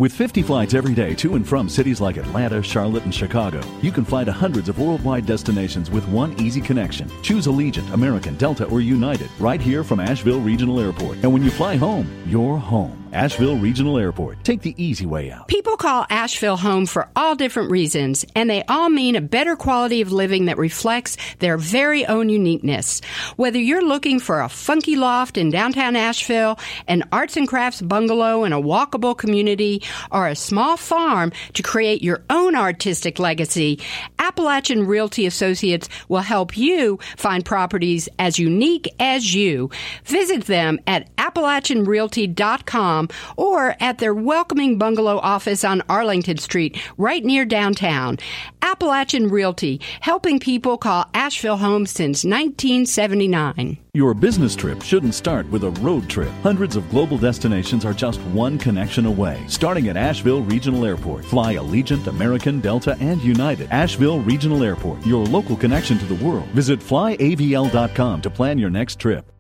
With 0.03 0.13
50 0.13 0.43
flights 0.43 0.75
every 0.75 0.95
day 0.95 1.15
to 1.15 1.37
and 1.37 1.49
from 1.49 1.69
cities 1.69 2.01
like 2.01 2.17
Atlanta, 2.17 2.61
Charlotte, 2.61 3.05
and 3.05 3.15
Chicago, 3.15 3.61
you 3.83 3.93
can 3.93 4.05
fly 4.05 4.25
to 4.25 4.33
hundreds 4.33 4.69
of 4.69 4.81
worldwide 4.81 5.27
destinations 5.27 5.93
with 5.93 6.05
one 6.09 6.37
easy 6.41 6.61
connection. 6.61 7.09
Choose 7.23 7.47
Allegiant, 7.47 7.89
American, 7.93 8.35
Delta, 8.35 8.65
or 8.65 8.81
United 8.81 9.31
right 9.39 9.61
here 9.61 9.85
from 9.85 10.01
Asheville 10.01 10.41
Regional 10.41 10.81
Airport. 10.81 11.19
And 11.23 11.33
when 11.33 11.45
you 11.45 11.53
fly 11.53 11.77
home, 11.77 12.11
you're 12.27 12.57
home. 12.57 13.03
Asheville 13.13 13.59
Regional 13.59 13.99
Airport. 13.99 14.43
Take 14.43 14.63
the 14.63 14.75
easy 14.83 15.05
way 15.05 15.31
out. 15.31 15.47
People 15.47 15.77
call 15.77 16.07
Asheville 16.09 16.57
home 16.57 16.87
for 16.87 17.09
all 17.15 17.37
different 17.37 17.71
reasons, 17.71 18.25
and 18.35 18.49
they 18.49 18.65
all 18.65 18.89
mean 18.89 19.17
a 19.17 19.21
better 19.21 19.55
quality 19.55 20.01
of 20.01 20.13
living 20.13 20.47
that 20.47 20.57
reflects 20.57 21.19
their 21.39 21.59
very 21.59 22.07
own 22.07 22.31
uniqueness. 22.31 23.03
Whether 23.37 23.59
you're 23.59 23.85
looking 23.85 24.19
for 24.19 24.41
a 24.41 24.49
funky 24.49 24.97
loft 24.97 25.37
in 25.37 25.51
downtown 25.51 25.95
Asheville, 25.95 26.59
an 26.89 27.05
arts 27.13 27.37
and 27.37 27.47
crafts 27.47 27.83
bungalow 27.83 28.45
in 28.45 28.55
a 28.55 28.61
walkable 28.61 29.17
community, 29.17 29.83
or 30.11 30.29
a 30.29 30.35
small 30.35 30.77
farm 30.77 31.33
to 31.55 31.63
create 31.63 32.03
your 32.03 32.23
own 32.31 32.55
artistic 32.55 33.19
legacy, 33.19 33.81
Appalachian 34.19 34.87
Realty 34.87 35.27
Associates 35.27 35.89
will 36.09 36.21
help 36.21 36.57
you 36.57 36.99
find 37.17 37.45
properties 37.45 38.09
as 38.19 38.39
unique 38.39 38.93
as 38.99 39.35
you. 39.35 39.71
Visit 40.05 40.45
them 40.45 40.79
at 40.87 41.15
AppalachianRealty.com 41.17 43.09
or 43.37 43.77
at 43.81 43.99
their 43.99 44.15
welcoming 44.15 44.79
bungalow 44.79 45.19
office 45.19 45.65
on 45.65 45.83
Arlington 45.89 46.39
Street, 46.39 46.81
right 46.97 47.25
near 47.25 47.45
downtown. 47.45 48.19
Appalachian 48.63 49.29
Realty, 49.29 49.81
helping 50.01 50.39
people 50.39 50.79
call 50.79 51.05
Asheville 51.13 51.59
home 51.59 51.85
since 51.85 52.25
1979. 52.25 53.79
Your 53.95 54.15
business 54.15 54.57
trip 54.57 54.81
shouldn't 54.81 55.15
start 55.15 55.47
with 55.51 55.65
a 55.65 55.71
road 55.83 56.09
trip. 56.09 56.31
Hundreds 56.43 56.77
of 56.77 56.89
global 56.89 57.19
destinations 57.19 57.85
are 57.85 57.93
just 57.93 58.21
one 58.33 58.57
connection 58.59 59.05
away. 59.05 59.43
Starting 59.49 59.89
at 59.89 59.97
Asheville 59.97 60.43
Regional 60.43 60.87
Airport, 60.87 61.25
fly 61.25 61.57
Allegiant, 61.57 62.07
American, 62.07 62.61
Delta, 62.61 62.97
and 63.01 63.21
United. 63.23 63.69
Asheville 63.71 64.21
Regional 64.21 64.63
Airport, 64.63 65.05
your 65.05 65.27
local 65.27 65.57
connection 65.57 65.99
to 65.99 66.07
the 66.07 66.25
world. 66.25 66.47
Visit 66.49 66.81
flyavl.com 66.81 68.23
to 68.23 68.31
plan 68.31 68.59
your 68.59 68.71
next 68.71 68.99
trip. 68.99 69.31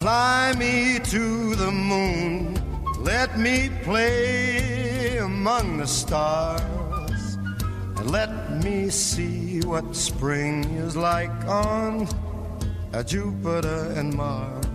Fly 0.00 0.54
me 0.58 0.98
to 1.04 1.54
the 1.54 1.70
moon. 1.70 2.54
Let 3.04 3.38
me 3.38 3.70
play 3.82 5.18
among 5.18 5.76
the 5.78 5.86
stars. 5.86 6.89
Let 8.10 8.64
me 8.64 8.90
see 8.90 9.60
what 9.60 9.94
spring 9.94 10.64
is 10.82 10.96
like 10.96 11.30
on 11.46 12.08
Jupiter 13.06 13.94
and 13.96 14.12
Mars. 14.12 14.69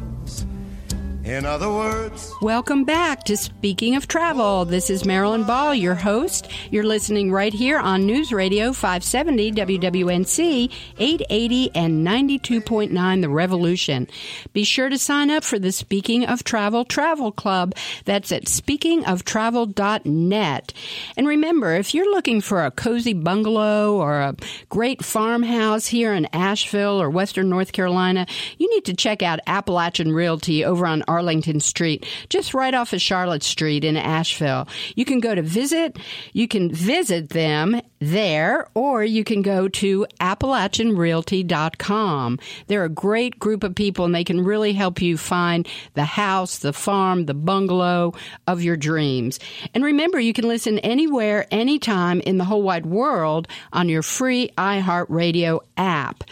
In 1.26 1.44
other 1.44 1.72
words, 1.72 2.32
Welcome 2.40 2.84
back 2.84 3.24
to 3.24 3.36
Speaking 3.36 3.96
of 3.96 4.08
Travel. 4.08 4.66
This 4.66 4.92
is 4.92 5.06
Marilyn 5.06 5.44
Ball, 5.44 5.74
your 5.74 5.96
host. 5.96 6.48
You're 6.70 6.84
listening 6.84 7.32
right 7.32 7.52
here 7.52 7.80
on 7.80 8.06
News 8.06 8.32
Radio 8.32 8.74
570 8.74 9.52
WWNC 9.54 10.72
880 11.00 11.72
and 11.74 12.06
92.9 12.06 13.22
The 13.22 13.30
Revolution. 13.30 14.08
Be 14.54 14.64
sure 14.64 14.88
to 14.88 15.00
sign 15.00 15.32
up 15.32 15.44
for 15.44 15.58
the 15.58 15.72
Speaking 15.72 16.28
of 16.28 16.44
Travel 16.44 16.86
Travel 16.86 17.32
Club. 17.32 17.74
That's 18.04 18.32
at 18.32 18.46
speakingoftravel.net. 18.46 20.74
And 21.18 21.28
remember, 21.28 21.74
if 21.74 21.96
you're 21.96 22.12
looking 22.12 22.40
for 22.40 22.64
a 22.64 22.70
cozy 22.70 23.14
bungalow 23.14 23.96
or 23.96 24.22
a 24.22 24.36
great 24.70 25.04
farmhouse 25.04 25.88
here 25.88 26.14
in 26.14 26.28
Asheville 26.34 27.02
or 27.02 27.10
Western 27.10 27.50
North 27.50 27.72
Carolina, 27.72 28.28
you 28.60 28.70
need 28.70 28.86
to 28.86 28.94
check 28.94 29.24
out 29.24 29.40
Appalachian 29.48 30.14
Realty 30.14 30.64
over 30.64 30.86
on 30.86 31.02
Arlington 31.16 31.62
Street, 31.62 32.06
just 32.28 32.54
right 32.54 32.74
off 32.74 32.92
of 32.92 33.02
Charlotte 33.02 33.42
Street 33.42 33.86
in 33.86 33.96
Asheville. 33.96 34.68
You 34.96 35.06
can 35.06 35.22
go 35.22 35.34
to 35.34 35.42
visit, 35.42 35.98
you 36.34 36.50
can 36.50 36.70
visit 36.70 37.30
them 37.30 37.80
there, 38.00 38.68
or 38.74 39.06
you 39.06 39.24
can 39.24 39.42
go 39.42 39.70
to 39.70 40.06
AppalachianRealty.com. 40.20 42.40
They're 42.68 42.84
a 42.84 42.90
great 42.90 43.40
group 43.40 43.64
of 43.64 43.76
people 43.76 44.04
and 44.04 44.14
they 44.14 44.26
can 44.26 44.44
really 44.44 44.74
help 44.74 45.02
you 45.02 45.18
find 45.18 45.66
the 45.94 46.04
house, 46.04 46.58
the 46.58 46.74
farm, 46.74 47.28
the 47.28 47.34
bungalow 47.34 48.14
of 48.46 48.62
your 48.62 48.76
dreams. 48.76 49.40
And 49.74 49.86
remember, 49.86 50.20
you 50.20 50.34
can 50.34 50.50
listen 50.50 50.80
anywhere, 50.80 51.48
anytime 51.50 52.20
in 52.20 52.38
the 52.38 52.44
whole 52.44 52.62
wide 52.62 52.86
world 52.86 53.48
on 53.72 53.88
your 53.88 54.04
free 54.04 54.50
iHeartRadio 54.58 55.62
app. 55.78 56.26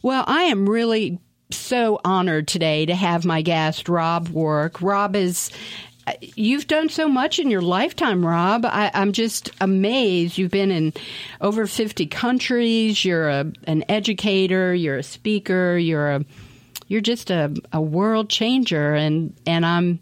Well, 0.00 0.22
I 0.28 0.44
am 0.44 0.68
really 0.68 1.18
so 1.50 2.00
honored 2.04 2.48
today 2.48 2.86
to 2.86 2.94
have 2.94 3.24
my 3.24 3.42
guest, 3.42 3.88
Rob 3.88 4.28
Work. 4.28 4.80
Rob 4.82 5.16
is. 5.16 5.50
You've 6.22 6.66
done 6.66 6.88
so 6.88 7.06
much 7.06 7.38
in 7.38 7.50
your 7.50 7.60
lifetime, 7.60 8.24
Rob. 8.24 8.64
I, 8.64 8.90
am 8.94 9.12
just 9.12 9.50
amazed. 9.60 10.38
You've 10.38 10.50
been 10.50 10.70
in 10.70 10.94
over 11.42 11.66
50 11.66 12.06
countries. 12.06 13.04
You're 13.04 13.28
a, 13.28 13.52
an 13.64 13.84
educator. 13.90 14.74
You're 14.74 14.96
a 14.96 15.02
speaker. 15.02 15.76
You're 15.76 16.10
a 16.10 16.24
you're 16.86 17.02
just 17.02 17.30
a, 17.30 17.54
a 17.72 17.80
world 17.80 18.30
changer, 18.30 18.94
and 18.94 19.34
and 19.46 19.66
I'm 19.66 20.00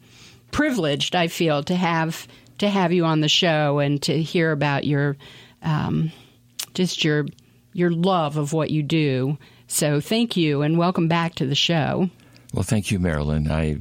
privileged. 0.52 1.16
I 1.16 1.26
feel 1.26 1.64
to 1.64 1.74
have 1.74 2.28
to 2.58 2.68
have 2.68 2.92
you 2.92 3.04
on 3.04 3.20
the 3.20 3.28
show 3.28 3.80
and 3.80 4.00
to 4.02 4.22
hear 4.22 4.52
about 4.52 4.84
your 4.84 5.16
um, 5.62 6.12
just 6.74 7.04
your 7.04 7.26
your 7.72 7.90
love 7.90 8.36
of 8.36 8.52
what 8.52 8.70
you 8.70 8.82
do 8.82 9.36
so 9.66 10.00
thank 10.00 10.36
you 10.36 10.62
and 10.62 10.78
welcome 10.78 11.08
back 11.08 11.34
to 11.36 11.46
the 11.46 11.54
show. 11.54 12.10
Well, 12.52 12.62
thank 12.62 12.90
you, 12.90 12.98
Marilyn. 12.98 13.50
I, 13.50 13.78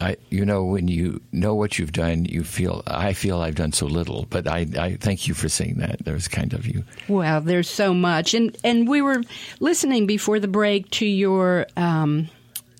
I, 0.00 0.16
you 0.30 0.44
know, 0.44 0.64
when 0.64 0.88
you 0.88 1.20
know 1.32 1.54
what 1.54 1.78
you've 1.78 1.92
done, 1.92 2.24
you 2.24 2.44
feel. 2.44 2.82
I 2.86 3.12
feel 3.12 3.40
I've 3.40 3.54
done 3.54 3.72
so 3.72 3.86
little, 3.86 4.26
but 4.30 4.48
I, 4.48 4.66
I 4.78 4.96
thank 4.96 5.28
you 5.28 5.34
for 5.34 5.48
saying 5.48 5.76
that. 5.78 6.04
That 6.04 6.14
was 6.14 6.28
kind 6.28 6.52
of 6.52 6.66
you. 6.66 6.84
Well, 7.08 7.40
there's 7.40 7.68
so 7.68 7.94
much, 7.94 8.34
and 8.34 8.56
and 8.64 8.88
we 8.88 9.02
were 9.02 9.22
listening 9.60 10.06
before 10.06 10.40
the 10.40 10.48
break 10.48 10.90
to 10.92 11.06
your 11.06 11.66
um, 11.76 12.28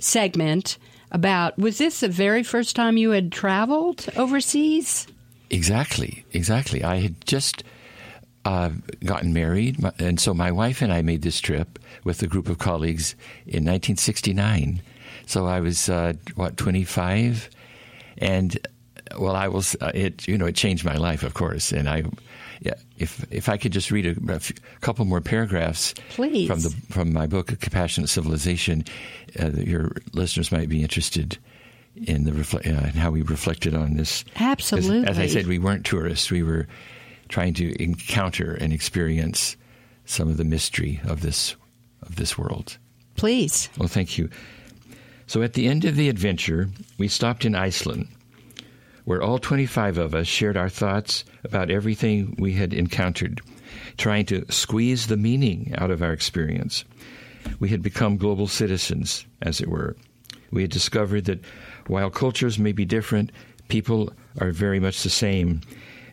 segment 0.00 0.78
about. 1.12 1.59
Was 1.59 1.78
this 1.78 2.00
the 2.00 2.09
very 2.09 2.42
first 2.42 2.75
time 2.75 2.97
you 2.97 3.11
had 3.11 3.30
traveled 3.30 4.09
overseas? 4.16 5.06
Exactly, 5.50 6.25
exactly. 6.33 6.83
I 6.83 6.97
had 6.97 7.25
just 7.26 7.62
uh, 8.45 8.71
gotten 9.05 9.33
married, 9.33 9.79
and 9.99 10.21
so 10.21 10.35
my 10.35 10.51
wife 10.51 10.83
and 10.83 10.93
I 10.93 11.03
made 11.03 11.23
this 11.23 11.41
trip 11.41 11.79
with 12.05 12.23
a 12.23 12.27
group 12.27 12.49
of 12.49 12.59
colleagues 12.59 13.15
in 13.47 13.65
1969. 13.65 14.83
So 15.27 15.47
I 15.47 15.61
was 15.61 15.89
uh, 15.89 16.15
what 16.35 16.57
25, 16.57 17.49
and 18.19 18.59
well, 19.19 19.35
I 19.37 19.49
was 19.49 19.77
uh, 19.81 19.93
it. 19.95 20.29
You 20.29 20.37
know, 20.37 20.47
it 20.47 20.55
changed 20.55 20.85
my 20.85 20.97
life, 20.97 21.23
of 21.23 21.35
course. 21.35 21.73
And 21.73 21.89
I, 21.89 22.05
yeah, 22.61 22.75
if 22.99 23.25
if 23.33 23.49
I 23.49 23.57
could 23.57 23.73
just 23.73 23.91
read 23.91 24.07
a, 24.07 24.35
a 24.35 24.41
few, 24.41 24.57
couple 24.81 25.05
more 25.05 25.21
paragraphs, 25.21 25.95
please, 26.11 26.47
from 26.47 26.61
the 26.61 26.71
from 26.91 27.13
my 27.13 27.27
book, 27.27 27.47
Compassionate 27.47 28.11
Civilization, 28.11 28.85
uh, 29.41 29.51
your 29.51 29.93
listeners 30.13 30.53
might 30.53 30.69
be 30.69 30.83
interested 30.83 31.39
in 31.97 32.25
the 32.25 32.33
refle- 32.33 32.67
uh, 32.67 32.99
how 32.99 33.11
we 33.11 33.23
reflected 33.23 33.75
on 33.75 33.97
this. 33.97 34.25
Absolutely. 34.37 35.05
As, 35.05 35.11
as 35.11 35.19
I 35.19 35.27
said, 35.27 35.47
we 35.47 35.59
weren't 35.59 35.87
tourists. 35.87 36.31
We 36.31 36.43
were 36.43 36.67
trying 37.28 37.54
to 37.54 37.83
encounter 37.83 38.54
and 38.54 38.73
experience 38.73 39.57
some 40.04 40.28
of 40.28 40.37
the 40.37 40.45
mystery 40.45 41.00
of 41.04 41.21
this 41.21 41.57
of 42.02 42.16
this 42.16 42.37
world. 42.37 42.78
Please. 43.16 43.69
Well, 43.78 43.88
thank 43.88 44.19
you. 44.19 44.28
So 45.26 45.43
at 45.43 45.54
the 45.54 45.66
end 45.69 45.85
of 45.85 45.97
the 45.97 46.09
adventure, 46.09 46.69
we 46.99 47.09
stopped 47.09 47.45
in 47.45 47.54
Iceland, 47.54 48.09
where 49.04 49.23
all 49.23 49.38
25 49.38 49.97
of 49.99 50.14
us 50.14 50.26
shared 50.26 50.57
our 50.57 50.69
thoughts 50.69 51.25
about 51.45 51.71
everything 51.71 52.37
we 52.38 52.52
had 52.52 52.75
encountered, 52.75 53.40
trying 53.97 54.26
to 54.26 54.45
squeeze 54.50 55.07
the 55.07 55.16
meaning 55.16 55.73
out 55.78 55.90
of 55.90 56.02
our 56.02 56.12
experience. 56.12 56.85
We 57.59 57.71
had 57.71 57.83
become 57.83 58.16
global 58.16 58.49
citizens, 58.49 59.25
as 59.40 59.61
it 59.61 59.69
were. 59.69 59.97
We 60.50 60.62
had 60.62 60.71
discovered 60.71 61.25
that 61.25 61.40
while 61.87 62.11
cultures 62.11 62.59
may 62.59 62.73
be 62.73 62.85
different, 62.85 63.33
people 63.69 64.12
are 64.40 64.50
very 64.50 64.81
much 64.81 65.02
the 65.02 65.11
same. 65.11 65.61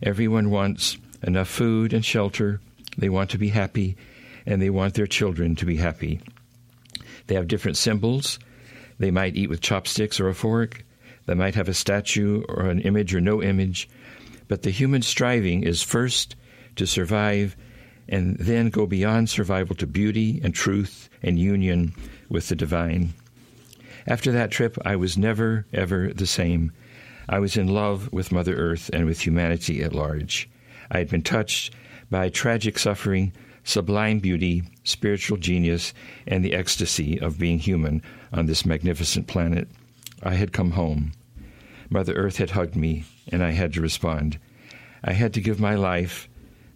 Everyone 0.03 0.49
wants 0.49 0.97
enough 1.21 1.47
food 1.47 1.93
and 1.93 2.03
shelter, 2.03 2.59
they 2.97 3.09
want 3.09 3.29
to 3.31 3.37
be 3.37 3.49
happy, 3.49 3.95
and 4.45 4.61
they 4.61 4.69
want 4.69 4.95
their 4.95 5.07
children 5.07 5.55
to 5.55 5.65
be 5.65 5.77
happy. 5.77 6.19
They 7.27 7.35
have 7.35 7.47
different 7.47 7.77
symbols. 7.77 8.39
They 8.99 9.11
might 9.11 9.35
eat 9.35 9.49
with 9.49 9.61
chopsticks 9.61 10.19
or 10.19 10.27
a 10.27 10.33
fork. 10.33 10.83
They 11.25 11.35
might 11.35 11.55
have 11.55 11.69
a 11.69 11.73
statue 11.73 12.43
or 12.49 12.65
an 12.65 12.81
image 12.81 13.13
or 13.13 13.21
no 13.21 13.41
image. 13.41 13.87
But 14.47 14.63
the 14.63 14.71
human 14.71 15.01
striving 15.01 15.63
is 15.63 15.83
first 15.83 16.35
to 16.75 16.85
survive 16.87 17.55
and 18.09 18.37
then 18.37 18.69
go 18.69 18.85
beyond 18.85 19.29
survival 19.29 19.75
to 19.75 19.87
beauty 19.87 20.41
and 20.43 20.53
truth 20.53 21.09
and 21.21 21.39
union 21.39 21.93
with 22.27 22.49
the 22.49 22.55
divine. 22.55 23.13
After 24.07 24.31
that 24.31 24.51
trip, 24.51 24.77
I 24.83 24.95
was 24.95 25.17
never, 25.17 25.65
ever 25.71 26.11
the 26.13 26.27
same. 26.27 26.71
I 27.31 27.39
was 27.39 27.55
in 27.55 27.69
love 27.69 28.11
with 28.11 28.33
Mother 28.33 28.57
Earth 28.57 28.89
and 28.91 29.05
with 29.05 29.21
humanity 29.21 29.81
at 29.81 29.95
large. 29.95 30.49
I 30.91 30.97
had 30.97 31.07
been 31.07 31.21
touched 31.21 31.73
by 32.09 32.27
tragic 32.27 32.77
suffering, 32.77 33.31
sublime 33.63 34.19
beauty, 34.19 34.63
spiritual 34.83 35.37
genius, 35.37 35.93
and 36.27 36.43
the 36.43 36.53
ecstasy 36.53 37.17
of 37.21 37.39
being 37.39 37.57
human 37.57 38.01
on 38.33 38.47
this 38.47 38.65
magnificent 38.65 39.27
planet. 39.27 39.69
I 40.21 40.33
had 40.33 40.51
come 40.51 40.71
home. 40.71 41.13
Mother 41.89 42.13
Earth 42.15 42.35
had 42.35 42.49
hugged 42.49 42.75
me, 42.75 43.05
and 43.31 43.41
I 43.41 43.51
had 43.51 43.71
to 43.75 43.81
respond. 43.81 44.37
I 45.01 45.13
had 45.13 45.33
to 45.35 45.41
give 45.41 45.57
my 45.57 45.75
life, 45.75 46.27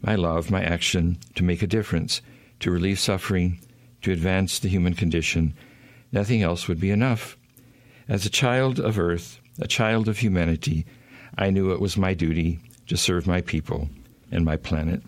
my 0.01 0.15
love, 0.15 0.49
my 0.49 0.63
action 0.63 1.17
to 1.35 1.43
make 1.43 1.63
a 1.63 1.67
difference, 1.67 2.21
to 2.61 2.71
relieve 2.71 2.99
suffering, 2.99 3.59
to 4.03 4.13
advance 4.13 4.59
the 4.59 4.69
human 4.69 4.93
condition. 4.93 5.53
Nothing 6.13 6.43
else 6.43 6.69
would 6.69 6.79
be 6.79 6.91
enough. 6.91 7.35
As 8.07 8.25
a 8.25 8.29
child 8.29 8.79
of 8.79 8.97
earth, 8.97 9.41
a 9.59 9.67
child 9.67 10.07
of 10.07 10.19
humanity, 10.19 10.85
I 11.37 11.49
knew 11.49 11.71
it 11.71 11.81
was 11.81 11.97
my 11.97 12.13
duty 12.13 12.59
to 12.87 12.97
serve 12.97 13.27
my 13.27 13.41
people 13.41 13.89
and 14.31 14.45
my 14.45 14.57
planet. 14.57 15.01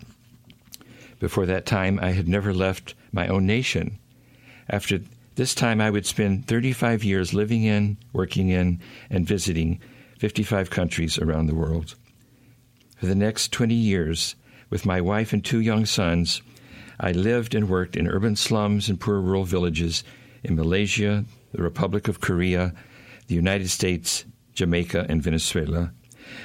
Before 1.20 1.46
that 1.46 1.66
time, 1.66 1.98
I 2.00 2.12
had 2.12 2.28
never 2.28 2.54
left 2.54 2.94
my 3.12 3.26
own 3.28 3.46
nation. 3.46 3.98
After 4.68 5.00
this 5.34 5.54
time, 5.54 5.80
I 5.80 5.90
would 5.90 6.06
spend 6.06 6.46
35 6.46 7.04
years 7.04 7.34
living 7.34 7.64
in, 7.64 7.96
working 8.12 8.48
in, 8.48 8.80
and 9.10 9.26
visiting 9.26 9.80
55 10.18 10.70
countries 10.70 11.18
around 11.18 11.46
the 11.46 11.54
world. 11.54 11.94
For 12.96 13.06
the 13.06 13.14
next 13.14 13.52
20 13.52 13.74
years, 13.74 14.34
with 14.70 14.86
my 14.86 15.00
wife 15.00 15.32
and 15.32 15.44
two 15.44 15.60
young 15.60 15.86
sons, 15.86 16.42
I 17.00 17.12
lived 17.12 17.54
and 17.54 17.68
worked 17.68 17.96
in 17.96 18.08
urban 18.08 18.34
slums 18.34 18.88
and 18.88 19.00
poor 19.00 19.20
rural 19.20 19.44
villages 19.44 20.02
in 20.42 20.56
Malaysia, 20.56 21.24
the 21.52 21.62
Republic 21.62 22.08
of 22.08 22.20
Korea, 22.20 22.74
the 23.28 23.34
United 23.34 23.70
States, 23.70 24.24
Jamaica, 24.58 25.06
and 25.08 25.22
Venezuela. 25.22 25.92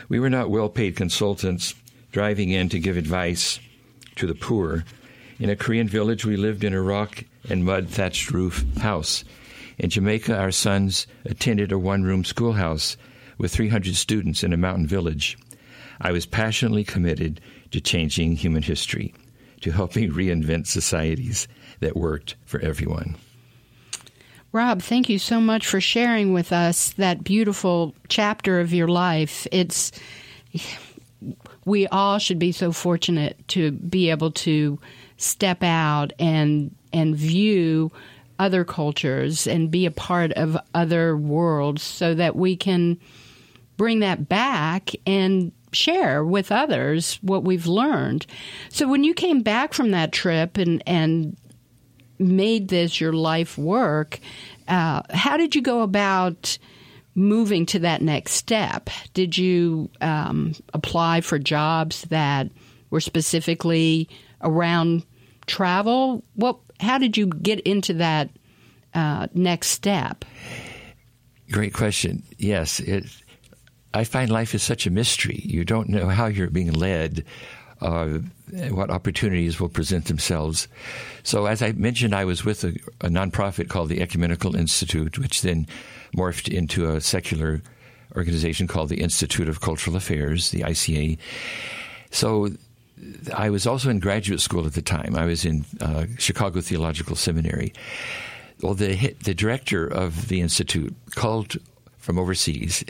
We 0.07 0.19
were 0.19 0.29
not 0.29 0.51
well 0.51 0.69
paid 0.69 0.95
consultants 0.95 1.73
driving 2.11 2.51
in 2.51 2.69
to 2.69 2.79
give 2.79 2.95
advice 2.95 3.59
to 4.17 4.27
the 4.27 4.35
poor. 4.35 4.85
In 5.39 5.49
a 5.49 5.55
Korean 5.55 5.87
village, 5.87 6.23
we 6.23 6.37
lived 6.37 6.63
in 6.63 6.75
a 6.75 6.81
rock 6.81 7.23
and 7.49 7.65
mud 7.65 7.89
thatched 7.89 8.29
roof 8.29 8.63
house. 8.77 9.23
In 9.79 9.89
Jamaica, 9.89 10.37
our 10.37 10.51
sons 10.51 11.07
attended 11.25 11.71
a 11.71 11.79
one 11.79 12.03
room 12.03 12.23
schoolhouse 12.23 12.97
with 13.39 13.51
300 13.51 13.95
students 13.95 14.43
in 14.43 14.53
a 14.53 14.57
mountain 14.57 14.85
village. 14.85 15.35
I 15.99 16.11
was 16.11 16.27
passionately 16.27 16.83
committed 16.83 17.41
to 17.71 17.81
changing 17.81 18.35
human 18.35 18.61
history, 18.61 19.11
to 19.61 19.71
helping 19.71 20.11
reinvent 20.11 20.67
societies 20.67 21.47
that 21.79 21.97
worked 21.97 22.35
for 22.45 22.59
everyone. 22.59 23.15
Rob, 24.53 24.83
thank 24.83 25.09
you 25.09 25.17
so 25.17 25.41
much 25.41 25.65
for 25.65 25.81
sharing 25.81 26.31
with 26.31 26.53
us 26.53 26.91
that 26.93 27.23
beautiful 27.23 27.95
chapter 28.07 28.59
of 28.59 28.71
your 28.71 28.87
life. 28.87 29.47
It's 29.51 29.91
we 31.65 31.87
all 31.87 32.19
should 32.19 32.37
be 32.37 32.51
so 32.51 32.71
fortunate 32.71 33.35
to 33.47 33.71
be 33.71 34.11
able 34.11 34.29
to 34.29 34.77
step 35.17 35.63
out 35.63 36.13
and 36.19 36.73
and 36.93 37.15
view 37.15 37.91
other 38.37 38.63
cultures 38.63 39.47
and 39.47 39.71
be 39.71 39.87
a 39.87 39.91
part 39.91 40.31
of 40.33 40.55
other 40.75 41.17
worlds 41.17 41.81
so 41.81 42.13
that 42.13 42.35
we 42.35 42.55
can 42.55 42.99
bring 43.75 44.01
that 44.01 44.29
back 44.29 44.91
and 45.07 45.51
share 45.71 46.23
with 46.23 46.51
others 46.51 47.17
what 47.23 47.43
we've 47.43 47.65
learned. 47.65 48.27
So 48.69 48.87
when 48.87 49.03
you 49.03 49.15
came 49.15 49.41
back 49.41 49.73
from 49.73 49.89
that 49.91 50.11
trip 50.11 50.59
and 50.59 50.83
and 50.85 51.35
made 52.19 52.67
this 52.67 53.01
your 53.01 53.13
life 53.13 53.57
work, 53.57 54.19
uh, 54.67 55.01
how 55.11 55.37
did 55.37 55.55
you 55.55 55.61
go 55.61 55.81
about 55.81 56.57
moving 57.15 57.65
to 57.67 57.79
that 57.79 58.01
next 58.01 58.33
step? 58.33 58.89
Did 59.13 59.37
you 59.37 59.89
um, 60.01 60.53
apply 60.73 61.21
for 61.21 61.37
jobs 61.39 62.03
that 62.03 62.49
were 62.89 63.01
specifically 63.01 64.09
around 64.41 65.05
travel? 65.45 66.23
What? 66.35 66.57
How 66.79 66.97
did 66.97 67.17
you 67.17 67.27
get 67.27 67.59
into 67.61 67.93
that 67.95 68.29
uh, 68.93 69.27
next 69.33 69.67
step? 69.67 70.25
Great 71.51 71.73
question. 71.73 72.23
Yes, 72.37 72.79
it, 72.79 73.05
I 73.93 74.03
find 74.03 74.31
life 74.31 74.55
is 74.55 74.63
such 74.63 74.87
a 74.87 74.91
mystery. 74.91 75.41
You 75.43 75.63
don't 75.63 75.89
know 75.89 76.07
how 76.07 76.25
you're 76.25 76.49
being 76.49 76.73
led. 76.73 77.25
Uh, 77.83 78.19
what 78.69 78.89
opportunities 78.89 79.59
will 79.59 79.67
present 79.67 80.05
themselves. 80.05 80.67
So, 81.23 81.47
as 81.47 81.61
I 81.61 81.73
mentioned, 81.73 82.15
I 82.15 82.23
was 82.23 82.45
with 82.45 82.63
a, 82.63 82.69
a 83.01 83.09
nonprofit 83.09 83.67
called 83.67 83.89
the 83.89 84.01
Ecumenical 84.01 84.55
Institute, 84.55 85.17
which 85.17 85.41
then 85.41 85.67
morphed 86.15 86.53
into 86.53 86.89
a 86.89 87.01
secular 87.01 87.61
organization 88.15 88.67
called 88.67 88.89
the 88.89 89.01
Institute 89.01 89.49
of 89.49 89.59
Cultural 89.59 89.95
Affairs, 89.97 90.51
the 90.51 90.61
ICA. 90.61 91.17
So 92.11 92.49
I 93.33 93.49
was 93.49 93.65
also 93.65 93.89
in 93.89 93.99
graduate 93.99 94.39
school 94.39 94.65
at 94.65 94.73
the 94.73 94.81
time. 94.81 95.15
I 95.15 95.25
was 95.25 95.45
in 95.45 95.65
uh, 95.81 96.05
Chicago 96.17 96.61
Theological 96.61 97.15
Seminary. 97.15 97.73
Well, 98.61 98.75
the 98.75 99.15
the 99.23 99.33
director 99.33 99.85
of 99.85 100.29
the 100.29 100.39
institute 100.39 100.95
called 101.15 101.57
from 101.97 102.17
overseas 102.17 102.85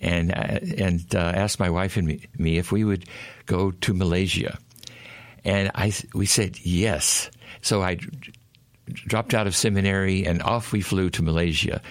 and 0.00 0.32
uh, 0.32 0.60
and 0.76 1.14
uh, 1.14 1.18
asked 1.18 1.58
my 1.58 1.70
wife 1.70 1.96
and 1.96 2.06
me, 2.38 2.58
if 2.58 2.72
we 2.72 2.84
would 2.84 3.04
go 3.46 3.70
to 3.70 3.94
Malaysia, 3.94 4.58
and 5.44 5.70
I 5.74 5.92
we 6.14 6.26
said 6.26 6.58
yes. 6.62 7.30
So 7.62 7.82
I 7.82 7.98
dropped 8.92 9.34
out 9.34 9.46
of 9.46 9.54
seminary 9.54 10.24
and 10.26 10.42
off 10.42 10.72
we 10.72 10.80
flew 10.80 11.10
to 11.10 11.22
Malaysia. 11.22 11.82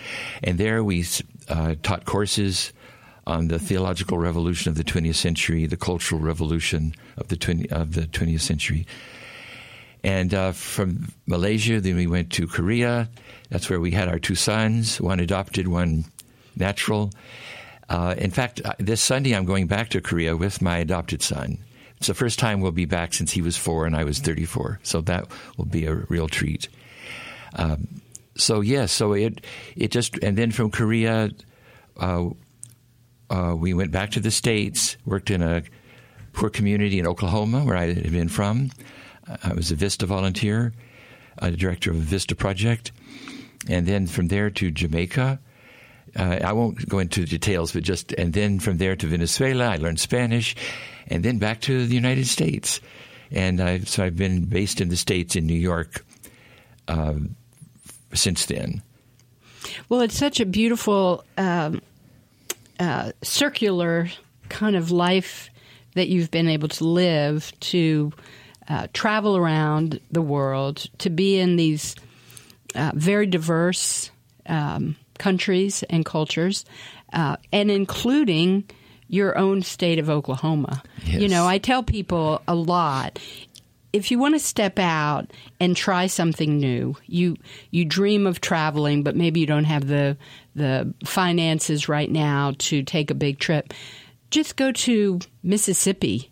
And 0.44 0.58
there 0.58 0.84
we 0.84 1.06
uh, 1.48 1.76
taught 1.84 2.06
courses 2.06 2.74
on 3.26 3.50
the 3.50 3.60
theological 3.60 4.18
revolution 4.18 4.70
of 4.70 4.78
the 4.78 4.84
20th 4.84 5.16
century, 5.16 5.66
the 5.66 5.78
cultural 5.78 6.22
revolution 6.22 6.94
of 7.18 7.28
the 7.28 7.36
20, 7.36 7.70
of 7.70 7.94
the 7.94 8.04
20th 8.04 8.42
century. 8.42 8.88
And 10.04 10.34
uh, 10.34 10.54
from 10.54 11.12
Malaysia, 11.26 11.82
then 11.82 11.96
we 11.96 12.08
went 12.08 12.32
to 12.34 12.48
Korea. 12.48 13.10
That's 13.50 13.70
where 13.70 13.80
we 13.80 13.92
had 13.92 14.08
our 14.08 14.20
two 14.20 14.36
sons, 14.36 15.02
one 15.02 15.20
adopted, 15.20 15.68
one 15.68 16.06
natural. 16.56 17.12
Uh, 17.90 18.16
in 18.18 18.32
fact, 18.32 18.62
uh, 18.66 18.74
this 18.80 19.02
Sunday 19.02 19.34
I'm 19.34 19.46
going 19.46 19.68
back 19.68 19.90
to 19.90 20.02
Korea 20.02 20.36
with 20.36 20.62
my 20.62 20.78
adopted 20.78 21.22
son. 21.22 21.60
It's 21.98 22.08
the 22.08 22.14
first 22.14 22.38
time 22.38 22.62
we'll 22.62 22.72
be 22.72 22.86
back 22.86 23.14
since 23.14 23.32
he 23.32 23.42
was 23.42 23.58
four 23.58 23.86
and 23.86 23.96
I 23.96 24.04
was 24.04 24.20
34. 24.20 24.80
So 24.84 25.02
that 25.02 25.28
will 25.58 25.66
be 25.66 25.86
a 25.86 25.94
real 25.94 26.28
treat. 26.28 26.68
Um, 27.56 28.02
so 28.36 28.62
yes, 28.62 28.72
yeah, 28.72 28.86
so 28.86 29.14
it 29.14 29.46
it 29.76 29.92
just 29.92 30.18
and 30.20 30.38
then 30.38 30.52
from 30.52 30.70
Korea, 30.70 31.32
uh, 32.00 32.30
uh, 33.30 33.56
we 33.58 33.74
went 33.74 33.92
back 33.92 34.12
to 34.12 34.20
the 34.20 34.30
states. 34.30 34.96
Worked 35.06 35.32
in 35.32 35.42
a 35.42 35.64
poor 36.34 36.50
community 36.50 37.00
in 37.00 37.08
Oklahoma 37.08 37.64
where 37.64 37.76
I 37.76 37.94
had 37.94 38.12
been 38.12 38.30
from. 38.30 38.72
I 39.44 39.54
was 39.54 39.72
a 39.72 39.76
Vista 39.76 40.06
volunteer, 40.06 40.74
a 41.40 41.52
director 41.52 41.90
of 41.90 41.98
a 41.98 42.02
Vista 42.02 42.36
project, 42.36 42.92
and 43.68 43.88
then 43.88 44.08
from 44.08 44.28
there 44.28 44.50
to 44.52 44.72
Jamaica. 44.72 45.40
Uh, 46.18 46.40
I 46.44 46.54
won't 46.54 46.90
go 46.90 47.00
into 47.00 47.26
details, 47.26 47.74
but 47.74 47.84
just 47.84 48.12
and 48.14 48.34
then 48.34 48.60
from 48.60 48.78
there 48.78 48.96
to 48.96 49.08
Venezuela, 49.08 49.68
I 49.68 49.78
learned 49.78 50.00
Spanish, 50.00 50.56
and 51.08 51.24
then 51.24 51.38
back 51.38 51.62
to 51.62 51.86
the 51.86 51.94
United 51.94 52.26
States, 52.26 52.82
and 53.32 53.62
I, 53.62 53.80
so 53.80 54.04
I've 54.04 54.18
been 54.18 54.46
based 54.46 54.82
in 54.82 54.90
the 54.90 54.98
states 54.98 55.36
in 55.36 55.46
New 55.46 55.54
York 55.60 56.04
uh, 56.88 57.14
since 58.14 58.46
then. 58.48 58.82
Well, 59.90 60.02
it's 60.02 60.18
such 60.18 60.40
a 60.40 60.46
beautiful 60.46 61.24
um, 61.38 61.82
uh, 62.80 63.12
circular 63.22 64.10
kind 64.50 64.76
of 64.76 64.92
life 64.92 65.50
that 65.94 66.08
you've 66.08 66.32
been 66.32 66.48
able 66.48 66.70
to 66.70 66.84
live 66.84 67.52
to 67.60 68.12
uh, 68.70 68.88
travel 68.94 69.38
around 69.38 70.00
the 70.12 70.22
world, 70.22 70.86
to 71.00 71.10
be 71.10 71.40
in 71.40 71.58
these 71.58 71.96
uh, 72.76 72.92
very 72.96 73.26
diverse 73.26 74.12
um, 74.48 74.96
countries 75.18 75.84
and 75.90 76.06
cultures, 76.06 76.66
uh, 77.14 77.38
and 77.52 77.72
including 77.72 78.64
your 79.10 79.38
own 79.38 79.62
state 79.62 80.00
of 80.00 80.10
Oklahoma. 80.10 80.84
Yes. 81.06 81.22
You 81.22 81.30
know, 81.30 81.48
I 81.48 81.60
tell 81.60 81.84
people 81.84 82.42
a 82.48 82.56
lot 82.56 83.20
if 83.94 84.12
you 84.12 84.20
want 84.20 84.36
to 84.36 84.40
step 84.40 84.78
out 84.80 85.32
and 85.60 85.76
try 85.76 86.08
something 86.08 86.58
new, 86.58 86.96
you 87.08 87.36
you 87.72 87.86
dream 87.86 88.28
of 88.28 88.42
traveling, 88.42 89.04
but 89.04 89.16
maybe 89.16 89.40
you 89.40 89.48
don't 89.48 89.64
have 89.64 89.88
the 89.88 90.18
the 90.56 90.94
finances 91.06 91.88
right 91.88 92.10
now 92.10 92.54
to 92.60 92.84
take 92.84 93.10
a 93.10 93.16
big 93.16 93.40
trip. 93.40 93.74
Just 94.30 94.56
go 94.56 94.72
to 94.72 95.20
Mississippi. 95.42 96.32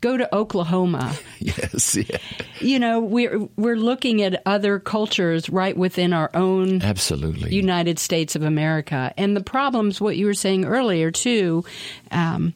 Go 0.00 0.16
to 0.16 0.32
Oklahoma. 0.34 1.14
Yes, 1.40 1.94
yeah. 1.96 2.18
You 2.60 2.78
know, 2.78 3.00
we're 3.00 3.38
we're 3.56 3.76
looking 3.76 4.22
at 4.22 4.42
other 4.44 4.80
cultures 4.80 5.48
right 5.48 5.76
within 5.76 6.12
our 6.12 6.30
own 6.34 6.82
absolutely 6.82 7.54
United 7.54 7.98
States 8.00 8.34
of 8.34 8.42
America, 8.42 9.14
and 9.16 9.36
the 9.36 9.42
problems. 9.42 10.00
What 10.00 10.16
you 10.16 10.26
were 10.26 10.34
saying 10.34 10.64
earlier 10.64 11.10
too, 11.12 11.64
um, 12.10 12.54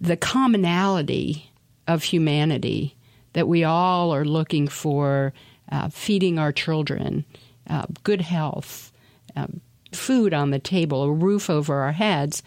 the 0.00 0.16
commonality 0.16 1.50
of 1.86 2.02
humanity 2.02 2.96
that 3.34 3.46
we 3.46 3.62
all 3.64 4.14
are 4.14 4.24
looking 4.24 4.68
for 4.68 5.34
uh, 5.70 5.88
feeding 5.90 6.38
our 6.38 6.52
children, 6.52 7.24
uh, 7.68 7.86
good 8.02 8.20
health, 8.22 8.90
um, 9.36 9.60
food 9.92 10.32
on 10.32 10.50
the 10.50 10.58
table, 10.58 11.02
a 11.02 11.12
roof 11.12 11.50
over 11.50 11.74
our 11.80 11.92
heads. 11.92 12.42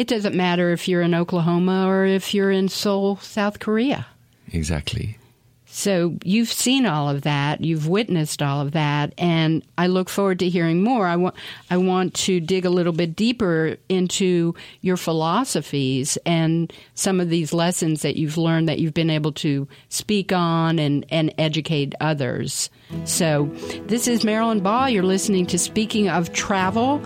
It 0.00 0.06
doesn't 0.06 0.34
matter 0.34 0.72
if 0.72 0.88
you're 0.88 1.02
in 1.02 1.14
Oklahoma 1.14 1.86
or 1.86 2.06
if 2.06 2.32
you're 2.32 2.50
in 2.50 2.70
Seoul, 2.70 3.16
South 3.16 3.58
Korea. 3.58 4.06
Exactly. 4.50 5.18
So 5.66 6.16
you've 6.24 6.50
seen 6.50 6.86
all 6.86 7.10
of 7.10 7.20
that, 7.22 7.60
you've 7.60 7.86
witnessed 7.86 8.40
all 8.40 8.62
of 8.62 8.72
that, 8.72 9.12
and 9.18 9.62
I 9.76 9.88
look 9.88 10.08
forward 10.08 10.38
to 10.38 10.48
hearing 10.48 10.82
more. 10.82 11.06
I 11.06 11.16
want 11.16 11.34
I 11.68 11.76
want 11.76 12.14
to 12.14 12.40
dig 12.40 12.64
a 12.64 12.70
little 12.70 12.94
bit 12.94 13.14
deeper 13.14 13.76
into 13.90 14.54
your 14.80 14.96
philosophies 14.96 16.16
and 16.24 16.72
some 16.94 17.20
of 17.20 17.28
these 17.28 17.52
lessons 17.52 18.00
that 18.00 18.16
you've 18.16 18.38
learned 18.38 18.70
that 18.70 18.78
you've 18.78 18.94
been 18.94 19.10
able 19.10 19.32
to 19.32 19.68
speak 19.90 20.32
on 20.32 20.78
and, 20.78 21.04
and 21.10 21.34
educate 21.36 21.94
others. 22.00 22.70
So 23.04 23.50
this 23.86 24.08
is 24.08 24.24
Marilyn 24.24 24.60
Ball. 24.60 24.88
You're 24.88 25.02
listening 25.02 25.44
to 25.48 25.58
Speaking 25.58 26.08
of 26.08 26.32
Travel. 26.32 27.02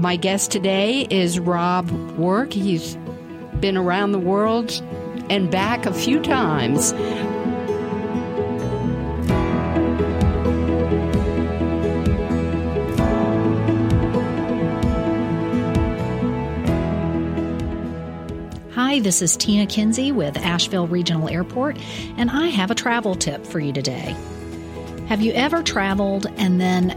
My 0.00 0.16
guest 0.16 0.50
today 0.50 1.06
is 1.10 1.38
Rob 1.38 1.90
Work. 2.16 2.54
He's 2.54 2.96
been 3.60 3.76
around 3.76 4.12
the 4.12 4.18
world 4.18 4.72
and 5.28 5.50
back 5.50 5.84
a 5.84 5.92
few 5.92 6.22
times. 6.22 6.92
Hi, 18.72 19.00
this 19.00 19.20
is 19.20 19.36
Tina 19.36 19.66
Kinsey 19.66 20.12
with 20.12 20.38
Asheville 20.38 20.86
Regional 20.86 21.28
Airport, 21.28 21.76
and 22.16 22.30
I 22.30 22.46
have 22.46 22.70
a 22.70 22.74
travel 22.74 23.16
tip 23.16 23.46
for 23.46 23.60
you 23.60 23.74
today. 23.74 24.16
Have 25.08 25.20
you 25.20 25.32
ever 25.32 25.62
traveled 25.62 26.24
and 26.38 26.58
then 26.58 26.88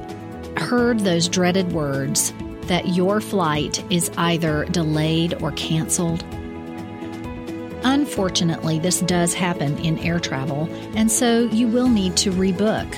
heard 0.56 1.02
those 1.02 1.28
dreaded 1.28 1.74
words 1.74 2.34
that 2.68 2.90
your 2.90 3.22
flight 3.22 3.84
is 3.92 4.12
either 4.18 4.66
delayed 4.66 5.42
or 5.42 5.52
canceled? 5.54 6.24
Unfortunately, 7.84 8.80
this 8.80 9.02
does 9.02 9.34
happen 9.34 9.78
in 9.80 10.00
air 10.00 10.20
travel, 10.20 10.70
and 10.96 11.12
so 11.12 11.46
you 11.46 11.68
will 11.68 11.90
need 11.90 12.16
to 12.18 12.32
rebook. 12.32 12.94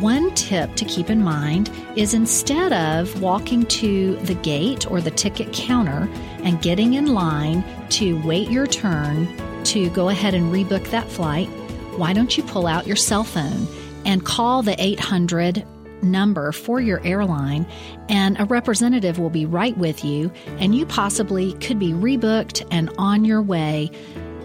One 0.00 0.32
tip 0.34 0.74
to 0.76 0.84
keep 0.84 1.10
in 1.10 1.22
mind 1.22 1.70
is 1.96 2.14
instead 2.14 2.72
of 2.72 3.20
walking 3.22 3.64
to 3.66 4.16
the 4.16 4.34
gate 4.34 4.88
or 4.90 5.00
the 5.00 5.10
ticket 5.10 5.52
counter 5.52 6.08
and 6.44 6.60
getting 6.60 6.94
in 6.94 7.14
line 7.14 7.64
to 7.90 8.20
wait 8.22 8.50
your 8.50 8.66
turn 8.66 9.26
to 9.64 9.90
go 9.90 10.08
ahead 10.10 10.34
and 10.34 10.52
rebook 10.52 10.88
that 10.90 11.10
flight, 11.10 11.48
why 11.96 12.12
don't 12.12 12.36
you 12.36 12.44
pull 12.44 12.66
out 12.66 12.86
your 12.86 12.96
cell 12.96 13.24
phone 13.24 13.66
and 14.04 14.24
call 14.24 14.62
the 14.62 14.76
800 14.78 15.64
number 16.02 16.52
for 16.52 16.80
your 16.80 17.04
airline, 17.04 17.66
and 18.08 18.38
a 18.40 18.44
representative 18.44 19.18
will 19.18 19.30
be 19.30 19.46
right 19.46 19.76
with 19.76 20.04
you, 20.04 20.32
and 20.58 20.74
you 20.74 20.86
possibly 20.86 21.52
could 21.54 21.78
be 21.78 21.92
rebooked 21.92 22.66
and 22.70 22.90
on 22.98 23.24
your 23.24 23.42
way 23.42 23.90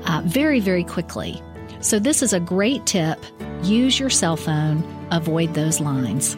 uh, 0.06 0.22
very, 0.26 0.60
very 0.60 0.84
quickly. 0.84 1.42
So, 1.80 2.00
this 2.00 2.22
is 2.22 2.34
a 2.34 2.40
great 2.40 2.86
tip. 2.86 3.24
Use 3.64 4.00
your 4.00 4.10
cell 4.10 4.38
phone, 4.38 4.84
avoid 5.12 5.54
those 5.54 5.80
lines. 5.80 6.38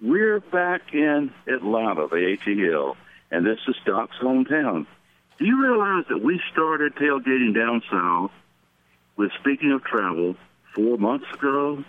We're 0.00 0.40
back 0.40 0.92
in 0.92 1.32
Atlanta, 1.46 2.08
the 2.08 2.36
ATL 2.36 2.96
and 3.34 3.44
this 3.44 3.58
is 3.66 3.74
Doc's 3.84 4.16
hometown. 4.18 4.86
Do 5.38 5.44
you 5.44 5.60
realize 5.60 6.04
that 6.08 6.22
we 6.22 6.40
started 6.52 6.94
tailgating 6.94 7.52
down 7.52 7.82
south 7.90 8.30
with 9.16 9.32
Speaking 9.40 9.72
of 9.72 9.82
Travel 9.82 10.36
four 10.74 10.98
months 10.98 11.26
ago? 11.32 11.82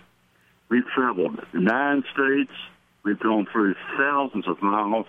We've 0.70 0.88
traveled 0.88 1.40
nine 1.54 2.04
states. 2.12 2.52
We've 3.04 3.20
gone 3.20 3.46
through 3.52 3.76
thousands 3.96 4.48
of 4.48 4.60
miles. 4.64 5.06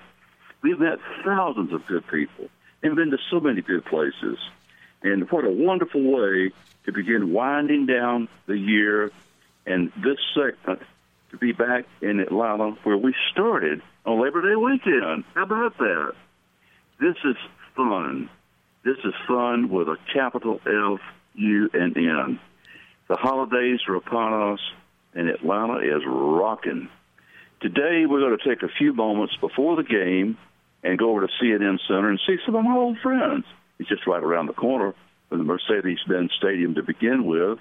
We've 0.60 0.78
met 0.78 0.98
thousands 1.24 1.72
of 1.72 1.86
good 1.86 2.06
people 2.08 2.50
and 2.82 2.94
been 2.94 3.10
to 3.12 3.18
so 3.30 3.40
many 3.40 3.62
good 3.62 3.86
places. 3.86 4.36
And 5.02 5.30
what 5.30 5.46
a 5.46 5.50
wonderful 5.50 6.02
way 6.02 6.52
to 6.86 6.92
begin 6.92 7.32
winding 7.32 7.86
down 7.86 8.28
the 8.46 8.56
year 8.56 9.10
and 9.66 9.92
this 9.96 10.18
segment 10.34 10.80
to 11.30 11.36
be 11.36 11.52
back 11.52 11.84
in 12.00 12.20
Atlanta 12.20 12.70
where 12.84 12.96
we 12.96 13.14
started 13.32 13.82
on 14.04 14.22
Labor 14.22 14.40
Day 14.40 14.56
weekend. 14.56 15.24
How 15.34 15.42
about 15.42 15.76
that? 15.78 16.12
This 17.00 17.16
is 17.24 17.36
fun. 17.74 18.30
This 18.84 18.96
is 19.04 19.12
fun 19.26 19.68
with 19.68 19.88
a 19.88 19.96
capital 20.14 20.60
F 20.64 21.00
U 21.34 21.68
N 21.74 21.92
N. 21.96 22.40
The 23.08 23.16
holidays 23.16 23.80
are 23.88 23.96
upon 23.96 24.54
us, 24.54 24.60
and 25.14 25.28
Atlanta 25.28 25.78
is 25.78 26.02
rocking. 26.06 26.88
Today, 27.60 28.06
we're 28.06 28.20
going 28.20 28.38
to 28.38 28.48
take 28.48 28.62
a 28.62 28.72
few 28.78 28.92
moments 28.92 29.36
before 29.40 29.76
the 29.76 29.82
game 29.82 30.38
and 30.82 30.98
go 30.98 31.10
over 31.10 31.26
to 31.26 31.32
CNN 31.42 31.78
Center 31.88 32.10
and 32.10 32.20
see 32.26 32.36
some 32.44 32.54
of 32.54 32.64
my 32.64 32.76
old 32.76 32.98
friends. 33.02 33.44
It's 33.78 33.88
just 33.88 34.06
right 34.06 34.22
around 34.22 34.46
the 34.46 34.52
corner 34.52 34.94
from 35.28 35.38
the 35.38 35.44
Mercedes-Benz 35.44 36.30
Stadium 36.38 36.74
to 36.74 36.82
begin 36.82 37.26
with. 37.26 37.58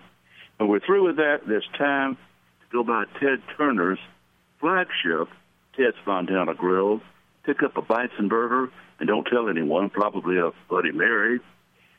And 0.59 0.69
we're 0.69 0.79
through 0.79 1.07
with 1.07 1.17
that, 1.17 1.41
there's 1.47 1.67
time 1.77 2.15
to 2.15 2.65
go 2.71 2.83
by 2.83 3.05
Ted 3.19 3.41
Turner's 3.57 3.99
flagship, 4.59 5.27
Ted's 5.75 5.97
Montana 6.05 6.53
Grill, 6.53 7.01
pick 7.43 7.61
up 7.63 7.77
a 7.77 7.81
bison 7.81 8.29
burger, 8.29 8.71
and 8.99 9.07
don't 9.07 9.25
tell 9.25 9.49
anyone, 9.49 9.89
probably 9.89 10.37
a 10.37 10.51
Bloody 10.69 10.91
Mary. 10.91 11.39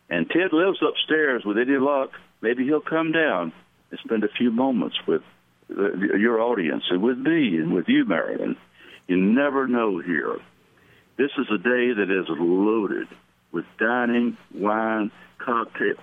And 0.08 0.28
Ted 0.30 0.52
lives 0.52 0.78
upstairs. 0.82 1.44
With 1.44 1.58
any 1.58 1.78
luck, 1.78 2.10
maybe 2.40 2.64
he'll 2.64 2.80
come 2.80 3.12
down 3.12 3.52
and 3.90 4.00
spend 4.04 4.24
a 4.24 4.28
few 4.28 4.50
moments 4.50 4.96
with 5.06 5.22
uh, 5.70 5.92
your 6.16 6.40
audience 6.40 6.84
and 6.90 7.02
with 7.02 7.18
me 7.18 7.58
and 7.58 7.74
with 7.74 7.88
you, 7.88 8.04
Marilyn. 8.04 8.56
You 9.06 9.16
never 9.16 9.66
know 9.66 9.98
here. 9.98 10.38
This 11.18 11.30
is 11.38 11.46
a 11.52 11.58
day 11.58 11.92
that 11.92 12.10
is 12.10 12.26
loaded 12.28 13.08
with 13.56 13.64
dining, 13.78 14.36
wine, 14.54 15.10
cocktails. 15.38 15.98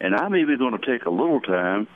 And 0.00 0.12
I'm 0.12 0.34
even 0.34 0.58
going 0.58 0.76
to 0.76 0.84
take 0.84 1.06
a 1.06 1.10
little 1.10 1.40
time 1.40 1.86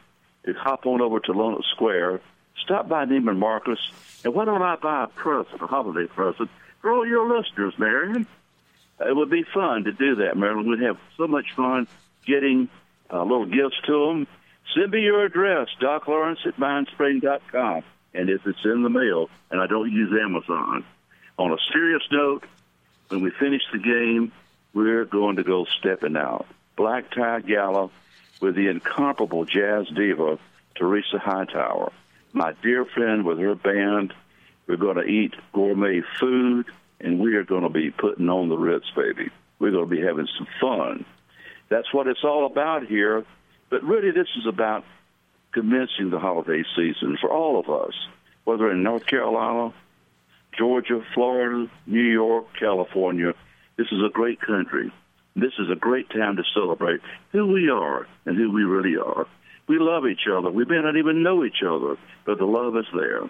to 0.44 0.52
hop 0.52 0.86
on 0.86 1.00
over 1.00 1.18
to 1.18 1.32
Lenox 1.32 1.66
Square, 1.74 2.20
stop 2.62 2.88
by 2.88 3.04
Neiman 3.04 3.38
Marcus, 3.38 3.80
and 4.22 4.32
why 4.32 4.44
don't 4.44 4.62
I 4.62 4.76
buy 4.76 5.04
a 5.04 5.06
present, 5.08 5.60
a 5.60 5.66
holiday 5.66 6.06
present, 6.06 6.48
for 6.80 6.92
all 6.92 7.04
your 7.04 7.36
listeners, 7.36 7.74
Marion. 7.76 8.24
It 9.00 9.16
would 9.16 9.30
be 9.30 9.42
fun 9.52 9.82
to 9.84 9.92
do 9.92 10.14
that, 10.16 10.36
Marilyn. 10.36 10.70
We'd 10.70 10.82
have 10.82 10.98
so 11.16 11.26
much 11.26 11.46
fun 11.56 11.88
getting 12.24 12.68
uh, 13.12 13.24
little 13.24 13.46
gifts 13.46 13.80
to 13.86 14.06
them. 14.06 14.28
Send 14.76 14.92
me 14.92 15.00
your 15.00 15.24
address, 15.24 15.68
Doc 15.80 16.06
Lawrence 16.06 16.38
at 16.46 16.56
mindspring.com. 16.56 17.82
And 18.14 18.30
if 18.30 18.46
it's 18.46 18.64
in 18.64 18.84
the 18.84 18.90
mail, 18.90 19.28
and 19.50 19.60
I 19.60 19.66
don't 19.66 19.90
use 19.90 20.12
Amazon. 20.22 20.84
On 21.36 21.52
a 21.52 21.56
serious 21.72 22.02
note, 22.12 22.44
when 23.08 23.22
we 23.22 23.32
finish 23.40 23.62
the 23.72 23.80
game, 23.80 24.30
we're 24.74 25.04
going 25.04 25.36
to 25.36 25.44
go 25.44 25.64
stepping 25.78 26.16
out. 26.16 26.46
Black 26.76 27.10
Tie 27.12 27.40
Gala 27.40 27.90
with 28.40 28.56
the 28.56 28.68
incomparable 28.68 29.44
jazz 29.44 29.86
diva 29.88 30.38
Teresa 30.74 31.18
Hightower, 31.18 31.92
my 32.32 32.52
dear 32.62 32.84
friend 32.84 33.24
with 33.24 33.38
her 33.38 33.54
band. 33.54 34.12
We're 34.66 34.76
going 34.76 34.96
to 34.96 35.04
eat 35.04 35.34
gourmet 35.52 36.02
food, 36.18 36.66
and 37.00 37.20
we 37.20 37.36
are 37.36 37.44
going 37.44 37.62
to 37.62 37.68
be 37.68 37.90
putting 37.90 38.28
on 38.28 38.48
the 38.48 38.56
Ritz, 38.56 38.90
baby. 38.96 39.30
We're 39.58 39.70
going 39.70 39.88
to 39.88 39.96
be 39.96 40.02
having 40.02 40.26
some 40.36 40.48
fun. 40.60 41.04
That's 41.68 41.92
what 41.92 42.06
it's 42.06 42.24
all 42.24 42.46
about 42.46 42.86
here. 42.86 43.24
But 43.70 43.84
really, 43.84 44.10
this 44.10 44.28
is 44.36 44.46
about 44.46 44.84
commencing 45.52 46.10
the 46.10 46.18
holiday 46.18 46.64
season 46.74 47.16
for 47.20 47.30
all 47.30 47.60
of 47.60 47.68
us, 47.68 47.94
whether 48.44 48.70
in 48.70 48.82
North 48.82 49.06
Carolina, 49.06 49.72
Georgia, 50.56 51.04
Florida, 51.14 51.70
New 51.86 52.02
York, 52.02 52.46
California. 52.58 53.34
This 53.76 53.88
is 53.90 54.02
a 54.04 54.12
great 54.12 54.40
country. 54.40 54.92
This 55.36 55.52
is 55.58 55.70
a 55.70 55.76
great 55.76 56.08
time 56.10 56.36
to 56.36 56.44
celebrate 56.54 57.00
who 57.32 57.46
we 57.46 57.68
are 57.68 58.06
and 58.24 58.36
who 58.36 58.52
we 58.52 58.62
really 58.62 58.96
are. 58.96 59.26
We 59.66 59.78
love 59.78 60.06
each 60.06 60.28
other. 60.30 60.50
We 60.50 60.64
may 60.64 60.80
not 60.80 60.96
even 60.96 61.22
know 61.22 61.44
each 61.44 61.62
other, 61.66 61.96
but 62.24 62.38
the 62.38 62.44
love 62.44 62.76
is 62.76 62.86
there. 62.94 63.22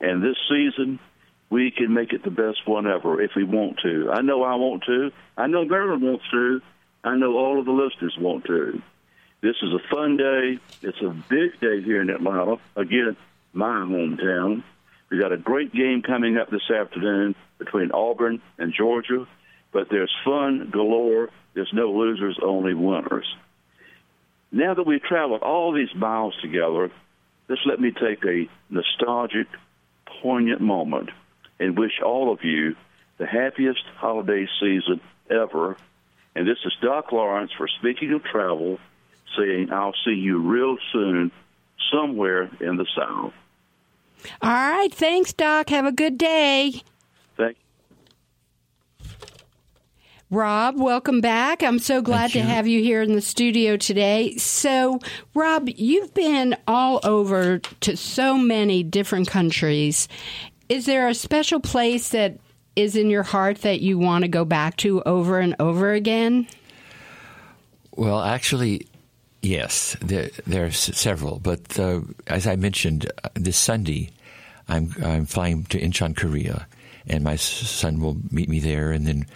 And 0.00 0.22
this 0.22 0.36
season, 0.48 0.98
we 1.48 1.70
can 1.70 1.94
make 1.94 2.12
it 2.12 2.24
the 2.24 2.30
best 2.30 2.66
one 2.66 2.86
ever 2.86 3.20
if 3.22 3.32
we 3.36 3.44
want 3.44 3.78
to. 3.82 4.10
I 4.12 4.20
know 4.22 4.42
I 4.42 4.56
want 4.56 4.84
to. 4.84 5.10
I 5.36 5.46
know 5.46 5.64
Marilyn 5.64 6.02
wants 6.02 6.24
to. 6.30 6.60
I 7.02 7.16
know 7.16 7.36
all 7.36 7.58
of 7.58 7.64
the 7.64 7.72
listeners 7.72 8.16
want 8.18 8.44
to. 8.46 8.82
This 9.40 9.56
is 9.62 9.72
a 9.72 9.94
fun 9.94 10.16
day. 10.16 10.58
It's 10.82 11.00
a 11.00 11.08
big 11.28 11.58
day 11.60 11.82
here 11.82 12.02
in 12.02 12.10
Atlanta. 12.10 12.56
Again, 12.76 13.16
my 13.52 13.80
hometown. 13.80 14.62
We 15.10 15.18
got 15.18 15.32
a 15.32 15.38
great 15.38 15.72
game 15.72 16.02
coming 16.02 16.36
up 16.36 16.50
this 16.50 16.70
afternoon 16.70 17.34
between 17.58 17.90
Auburn 17.90 18.42
and 18.58 18.72
Georgia, 18.72 19.26
but 19.72 19.88
there's 19.90 20.14
fun 20.24 20.70
galore. 20.72 21.30
There's 21.54 21.72
no 21.72 21.92
losers, 21.92 22.38
only 22.42 22.74
winners. 22.74 23.26
Now 24.52 24.74
that 24.74 24.86
we've 24.86 25.02
traveled 25.02 25.42
all 25.42 25.72
these 25.72 25.94
miles 25.94 26.34
together, 26.42 26.90
just 27.48 27.66
let 27.66 27.80
me 27.80 27.92
take 27.92 28.24
a 28.24 28.48
nostalgic, 28.68 29.46
poignant 30.22 30.60
moment 30.60 31.10
and 31.58 31.78
wish 31.78 32.00
all 32.04 32.32
of 32.32 32.44
you 32.44 32.76
the 33.18 33.26
happiest 33.26 33.82
holiday 33.96 34.46
season 34.60 35.00
ever. 35.30 35.76
And 36.34 36.46
this 36.46 36.58
is 36.64 36.72
Doc 36.82 37.12
Lawrence 37.12 37.52
for 37.56 37.68
Speaking 37.68 38.12
of 38.12 38.24
Travel 38.24 38.78
saying, 39.36 39.72
I'll 39.72 39.94
see 40.04 40.14
you 40.14 40.38
real 40.38 40.76
soon 40.92 41.30
somewhere 41.92 42.50
in 42.60 42.76
the 42.76 42.86
South. 42.96 43.32
All 44.42 44.50
right. 44.50 44.92
Thanks, 44.92 45.32
Doc. 45.32 45.70
Have 45.70 45.86
a 45.86 45.92
good 45.92 46.18
day. 46.18 46.82
Thank 47.36 47.56
Rob, 50.32 50.78
welcome 50.78 51.20
back. 51.20 51.60
I'm 51.64 51.80
so 51.80 52.00
glad 52.00 52.30
to 52.32 52.40
have 52.40 52.68
you 52.68 52.80
here 52.80 53.02
in 53.02 53.14
the 53.14 53.20
studio 53.20 53.76
today. 53.76 54.36
So, 54.36 55.00
Rob, 55.34 55.68
you've 55.68 56.14
been 56.14 56.56
all 56.68 57.00
over 57.02 57.58
to 57.58 57.96
so 57.96 58.38
many 58.38 58.84
different 58.84 59.26
countries. 59.26 60.06
Is 60.68 60.86
there 60.86 61.08
a 61.08 61.14
special 61.14 61.58
place 61.58 62.10
that 62.10 62.38
is 62.76 62.94
in 62.94 63.10
your 63.10 63.24
heart 63.24 63.62
that 63.62 63.80
you 63.80 63.98
want 63.98 64.22
to 64.22 64.28
go 64.28 64.44
back 64.44 64.76
to 64.78 65.02
over 65.02 65.40
and 65.40 65.56
over 65.58 65.92
again? 65.92 66.46
Well, 67.96 68.20
actually, 68.20 68.86
yes, 69.42 69.96
there, 70.00 70.30
there 70.46 70.66
are 70.66 70.70
several. 70.70 71.40
But 71.40 71.76
uh, 71.76 72.02
as 72.28 72.46
I 72.46 72.54
mentioned, 72.54 73.10
uh, 73.24 73.30
this 73.34 73.56
Sunday, 73.56 74.10
I'm, 74.68 74.94
I'm 75.02 75.26
flying 75.26 75.64
to 75.64 75.80
Incheon, 75.80 76.16
Korea, 76.16 76.68
and 77.08 77.24
my 77.24 77.34
son 77.34 78.00
will 78.00 78.16
meet 78.30 78.48
me 78.48 78.60
there, 78.60 78.92
and 78.92 79.08
then 79.08 79.26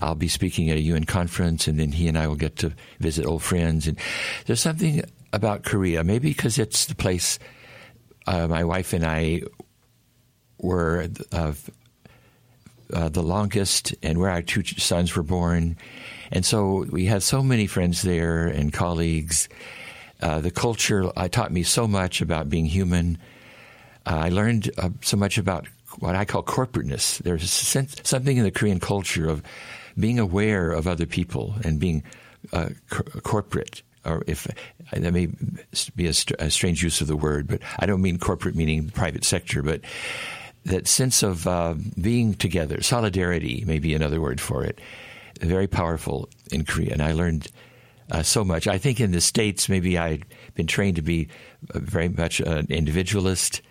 I'll 0.00 0.14
be 0.14 0.28
speaking 0.28 0.70
at 0.70 0.76
a 0.76 0.80
UN 0.80 1.04
conference, 1.04 1.68
and 1.68 1.78
then 1.78 1.92
he 1.92 2.08
and 2.08 2.18
I 2.18 2.26
will 2.26 2.36
get 2.36 2.56
to 2.56 2.72
visit 2.98 3.26
old 3.26 3.42
friends. 3.42 3.86
And 3.86 3.98
there's 4.46 4.60
something 4.60 5.02
about 5.32 5.64
Korea, 5.64 6.02
maybe 6.02 6.30
because 6.30 6.58
it's 6.58 6.86
the 6.86 6.94
place 6.94 7.38
uh, 8.26 8.46
my 8.48 8.64
wife 8.64 8.92
and 8.92 9.04
I 9.04 9.42
were 10.58 11.08
uh, 11.32 11.52
uh, 12.92 13.08
the 13.08 13.22
longest, 13.22 13.94
and 14.02 14.18
where 14.18 14.30
our 14.30 14.42
two 14.42 14.64
sons 14.64 15.14
were 15.14 15.22
born. 15.22 15.76
And 16.32 16.44
so 16.44 16.86
we 16.90 17.06
had 17.06 17.22
so 17.22 17.42
many 17.42 17.66
friends 17.66 18.02
there 18.02 18.46
and 18.46 18.72
colleagues. 18.72 19.48
Uh, 20.20 20.40
the 20.40 20.50
culture 20.50 21.10
uh, 21.16 21.28
taught 21.28 21.52
me 21.52 21.62
so 21.62 21.86
much 21.86 22.20
about 22.20 22.50
being 22.50 22.66
human. 22.66 23.18
Uh, 24.06 24.18
I 24.24 24.28
learned 24.28 24.70
so 25.02 25.16
much 25.16 25.38
about 25.38 25.66
what 25.98 26.14
I 26.14 26.24
call 26.24 26.42
corporateness. 26.42 27.18
There's 27.18 27.50
sense, 27.50 27.96
something 28.04 28.36
in 28.36 28.44
the 28.44 28.50
Korean 28.50 28.80
culture 28.80 29.28
of 29.28 29.42
being 29.98 30.18
aware 30.18 30.70
of 30.72 30.86
other 30.86 31.06
people 31.06 31.54
and 31.64 31.80
being 31.80 32.02
uh, 32.52 32.70
corporate. 33.22 33.82
Or 34.04 34.22
if 34.26 34.46
that 34.92 35.12
may 35.12 35.28
be 35.94 36.06
a, 36.06 36.14
a, 36.38 36.50
strange 36.50 36.82
use 36.82 37.00
of 37.02 37.06
the 37.06 37.16
word, 37.16 37.48
but 37.48 37.60
I 37.78 37.86
don't 37.86 38.00
mean 38.00 38.18
corporate 38.18 38.54
meaning 38.54 38.88
private 38.88 39.24
sector, 39.24 39.62
but 39.62 39.82
that 40.64 40.88
sense 40.88 41.22
of 41.22 41.46
uh, 41.46 41.74
being 42.00 42.34
together, 42.34 42.82
solidarity 42.82 43.62
may 43.66 43.78
be 43.78 43.94
another 43.94 44.20
word 44.20 44.40
for 44.40 44.64
it, 44.64 44.80
very 45.40 45.66
powerful 45.66 46.28
in 46.50 46.64
Korea. 46.64 46.92
And 46.92 47.02
I 47.02 47.12
learned 47.12 47.48
uh, 48.10 48.22
so 48.22 48.44
much. 48.44 48.66
I 48.66 48.78
think 48.78 49.00
in 49.00 49.12
the 49.12 49.20
States, 49.20 49.68
maybe 49.68 49.96
I'd 49.96 50.24
been 50.54 50.66
trained 50.66 50.96
to 50.96 51.02
be 51.02 51.28
very 51.74 52.08
much 52.08 52.40
an 52.40 52.66
individualist, 52.68 53.62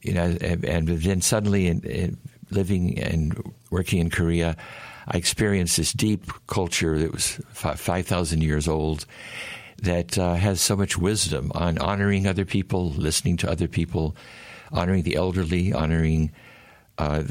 you 0.00 0.12
know, 0.12 0.36
and, 0.40 0.64
and 0.64 0.88
then 0.88 1.20
suddenly 1.20 1.68
in, 1.68 1.80
in 1.82 2.18
living 2.50 2.98
and 2.98 3.54
working 3.70 3.98
in 3.98 4.10
Korea, 4.10 4.56
I 5.06 5.16
experienced 5.16 5.76
this 5.76 5.92
deep 5.92 6.30
culture 6.46 6.98
that 6.98 7.12
was 7.12 7.40
5,000 7.52 8.42
years 8.42 8.68
old 8.68 9.06
that 9.82 10.16
uh, 10.16 10.34
has 10.34 10.60
so 10.60 10.76
much 10.76 10.96
wisdom 10.96 11.50
on 11.54 11.78
honoring 11.78 12.26
other 12.26 12.44
people, 12.44 12.90
listening 12.90 13.36
to 13.38 13.50
other 13.50 13.66
people, 13.66 14.16
honoring 14.70 15.02
the 15.02 15.16
elderly, 15.16 15.72
honoring. 15.72 16.30
Uh, 16.98 17.24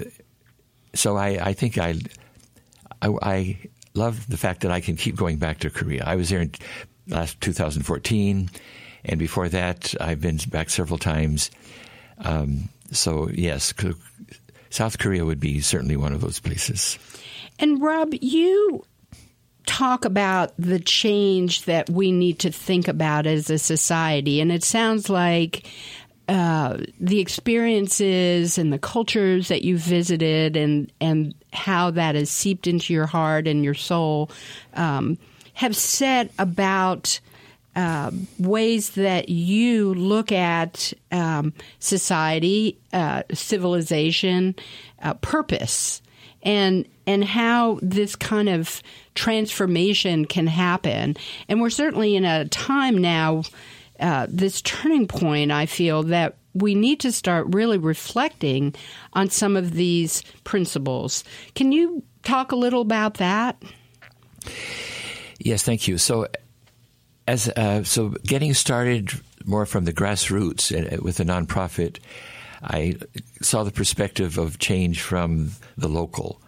so 0.94 1.16
I, 1.16 1.40
I 1.42 1.54
think 1.54 1.78
I, 1.78 1.96
I, 3.02 3.10
I, 3.22 3.58
love 3.94 4.26
the 4.30 4.38
fact 4.38 4.62
that 4.62 4.72
I 4.72 4.80
can 4.80 4.96
keep 4.96 5.18
going 5.18 5.36
back 5.38 5.60
to 5.60 5.70
Korea. 5.70 6.06
I 6.06 6.16
was 6.16 6.30
there 6.30 6.40
in 6.40 6.54
last 7.10 7.42
2014, 7.42 8.50
and 9.04 9.20
before 9.20 9.50
that, 9.50 9.94
I've 10.00 10.22
been 10.22 10.38
back 10.48 10.70
several 10.70 10.98
times. 10.98 11.52
Um, 12.20 12.70
so 12.92 13.28
yes, 13.30 13.74
South 14.70 14.98
Korea 14.98 15.26
would 15.26 15.42
be 15.42 15.60
certainly 15.60 15.98
one 15.98 16.14
of 16.14 16.22
those 16.22 16.40
places. 16.40 16.98
And 17.60 17.82
Rob, 17.82 18.14
you 18.20 18.84
talk 19.66 20.06
about 20.06 20.54
the 20.58 20.80
change 20.80 21.66
that 21.66 21.90
we 21.90 22.12
need 22.12 22.40
to 22.40 22.52
think 22.52 22.88
about 22.88 23.28
as 23.28 23.50
a 23.50 23.58
society, 23.58 24.42
and 24.42 24.52
it 24.52 24.64
sounds 24.64 25.10
like 25.10 25.68
uh, 26.28 26.78
the 27.00 27.20
experiences 27.20 28.58
and 28.58 28.72
the 28.72 28.80
cultures 28.80 29.50
that 29.50 29.64
you've 29.64 29.82
visited 29.82 30.56
and 30.56 30.92
and 31.02 31.36
how 31.52 31.92
that 31.92 32.16
has 32.16 32.30
seeped 32.30 32.68
into 32.68 32.94
your 32.94 33.06
heart 33.06 33.48
and 33.48 33.64
your 33.64 33.74
soul 33.74 34.32
um, 34.74 35.18
have 35.54 35.76
set 35.76 36.32
about 36.40 37.20
uh, 37.76 38.12
ways 38.40 38.92
that 38.92 39.30
you 39.30 39.94
look 39.94 40.32
at 40.32 40.94
um, 41.12 41.54
society, 41.80 42.78
uh, 42.94 43.24
civilization, 43.34 44.56
uh, 45.02 45.14
purpose, 45.16 46.02
and 46.44 46.86
and 47.08 47.24
how 47.24 47.80
this 47.82 48.16
kind 48.16 48.50
of 48.50 48.82
transformation 49.16 50.26
can 50.26 50.48
happen. 50.48 51.18
And 51.48 51.62
we're 51.62 51.70
certainly 51.70 52.16
in 52.16 52.26
a 52.26 52.48
time 52.48 52.98
now, 52.98 53.44
uh, 54.00 54.28
this 54.30 54.62
turning 54.62 55.08
point. 55.08 55.52
I 55.52 55.66
feel 55.66 56.04
that 56.04 56.38
we 56.54 56.76
need 56.76 57.00
to 57.02 57.12
start 57.12 57.48
really 57.50 57.78
reflecting 57.78 58.76
on 59.14 59.30
some 59.30 59.56
of 59.56 59.74
these 59.74 60.22
principles. 60.44 61.24
Can 61.56 61.72
you 61.72 62.04
talk 62.24 62.52
a 62.52 62.56
little 62.56 62.82
about 62.82 63.16
that? 63.16 63.62
Yes, 65.40 65.64
thank 65.64 65.88
you. 65.88 65.98
So, 65.98 66.28
as 67.28 67.50
uh, 67.50 67.84
so, 67.84 68.10
getting 68.24 68.54
started 68.54 69.12
more 69.46 69.66
from 69.66 69.86
the 69.86 69.94
grassroots 69.94 70.72
uh, 70.72 71.02
with 71.02 71.20
a 71.20 71.24
nonprofit, 71.24 72.00
I 72.64 72.98
saw 73.42 73.64
the 73.64 73.72
perspective 73.72 74.38
of 74.38 74.60
change 74.60 75.02
from 75.02 75.52
the 75.78 75.88
local, 75.88 76.42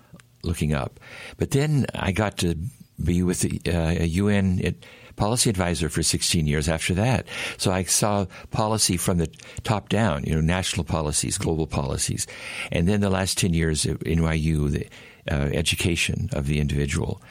looking 0.43 0.73
up. 0.73 0.99
But 1.37 1.51
then 1.51 1.85
I 1.95 2.11
got 2.11 2.37
to 2.37 2.55
be 3.03 3.23
with 3.23 3.41
the, 3.41 3.61
uh, 3.67 4.03
a 4.03 4.05
UN. 4.05 4.75
Policy 5.15 5.51
advisor 5.51 5.89
for 5.89 6.01
16 6.01 6.47
years 6.47 6.67
after 6.67 6.95
that. 6.95 7.27
So 7.57 7.71
I 7.71 7.83
saw 7.83 8.25
policy 8.49 8.97
from 8.97 9.19
the 9.19 9.29
top 9.61 9.87
down, 9.87 10.23
you 10.23 10.33
know, 10.33 10.41
national 10.41 10.85
policies, 10.85 11.37
global 11.37 11.67
policies. 11.67 12.25
And 12.71 12.87
then 12.87 12.99
the 13.01 13.11
last 13.11 13.37
10 13.37 13.53
years 13.53 13.85
at 13.85 13.99
NYU, 13.99 14.71
the 14.71 14.87
uh, 15.31 15.51
education 15.53 16.29
of 16.33 16.47
the 16.47 16.59
individual. 16.59 17.21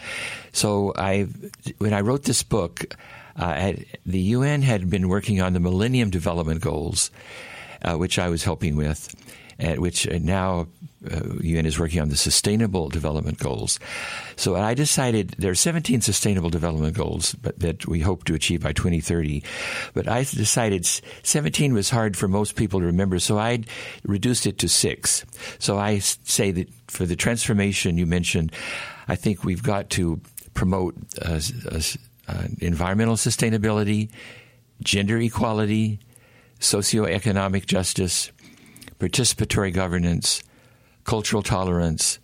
So 0.52 0.92
I, 0.96 1.26
when 1.78 1.92
I 1.92 2.02
wrote 2.02 2.22
this 2.22 2.44
book, 2.44 2.94
uh, 3.34 3.72
the 4.06 4.20
UN 4.20 4.62
had 4.62 4.88
been 4.88 5.08
working 5.08 5.40
on 5.40 5.52
the 5.52 5.58
Millennium 5.58 6.10
Development 6.10 6.60
Goals. 6.60 7.10
uh, 7.84 7.96
which 7.96 8.18
I 8.18 8.28
was 8.28 8.44
helping 8.44 8.76
with, 8.76 9.14
at 9.58 9.78
which 9.78 10.06
uh, 10.08 10.18
now 10.20 10.66
uh, 11.10 11.20
UN 11.40 11.66
is 11.66 11.78
working 11.78 12.00
on 12.00 12.08
the 12.08 12.16
Sustainable 12.16 12.88
Development 12.88 13.38
Goals. 13.38 13.78
So 14.36 14.56
I 14.56 14.74
decided 14.74 15.34
there 15.38 15.50
are 15.50 15.56
17 15.56 16.00
Sustainable 16.00 16.50
Development 16.50 16.94
Goals 16.94 17.34
but, 17.34 17.58
that 17.58 17.86
we 17.86 18.00
hope 18.00 18.24
to 18.24 18.34
achieve 18.34 18.62
by 18.62 18.72
2030. 18.72 19.42
But 19.94 20.08
I 20.08 20.22
decided 20.22 20.86
17 20.86 21.74
was 21.74 21.90
hard 21.90 22.16
for 22.16 22.28
most 22.28 22.56
people 22.56 22.80
to 22.80 22.86
remember, 22.86 23.18
so 23.18 23.38
I 23.38 23.64
reduced 24.04 24.46
it 24.46 24.58
to 24.58 24.68
six. 24.68 25.24
So 25.58 25.78
I 25.78 25.98
say 25.98 26.50
that 26.52 26.68
for 26.88 27.06
the 27.06 27.16
transformation 27.16 27.98
you 27.98 28.06
mentioned, 28.06 28.52
I 29.08 29.16
think 29.16 29.44
we've 29.44 29.62
got 29.62 29.90
to 29.90 30.20
promote 30.54 30.94
uh, 31.20 31.40
uh, 32.28 32.44
environmental 32.60 33.16
sustainability, 33.16 34.10
gender 34.82 35.18
equality, 35.18 35.98
socioeconomic 36.60 37.66
justice, 37.66 38.30
participatory 39.02 39.74
governance, 39.74 40.44
cultural 41.02 41.42
tolerance, 41.42 42.20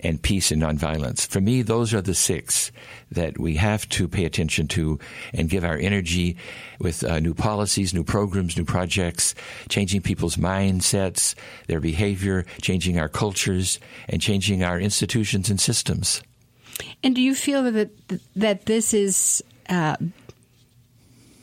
and 0.00 0.20
peace 0.20 0.50
and 0.50 0.60
nonviolence. 0.60 1.24
For 1.26 1.40
me, 1.40 1.62
those 1.62 1.94
are 1.94 2.02
the 2.02 2.14
six 2.14 2.72
that 3.12 3.38
we 3.38 3.54
have 3.54 3.88
to 3.90 4.08
pay 4.08 4.24
attention 4.24 4.66
to 4.68 4.98
and 5.32 5.48
give 5.48 5.64
our 5.64 5.78
energy 5.78 6.36
with 6.80 7.04
uh, 7.04 7.20
new 7.20 7.32
policies, 7.32 7.94
new 7.94 8.02
programs, 8.02 8.56
new 8.56 8.64
projects, 8.64 9.36
changing 9.68 10.02
people's 10.02 10.36
mindsets, 10.36 11.36
their 11.68 11.80
behavior, 11.80 12.44
changing 12.60 12.98
our 12.98 13.08
cultures, 13.08 13.78
and 14.08 14.20
changing 14.20 14.64
our 14.64 14.80
institutions 14.80 15.48
and 15.48 15.60
systems. 15.60 16.22
And 17.04 17.14
do 17.14 17.22
you 17.22 17.34
feel 17.34 17.62
that 17.70 17.90
that 18.34 18.66
this 18.66 18.92
is 18.92 19.42
uh, 19.70 19.96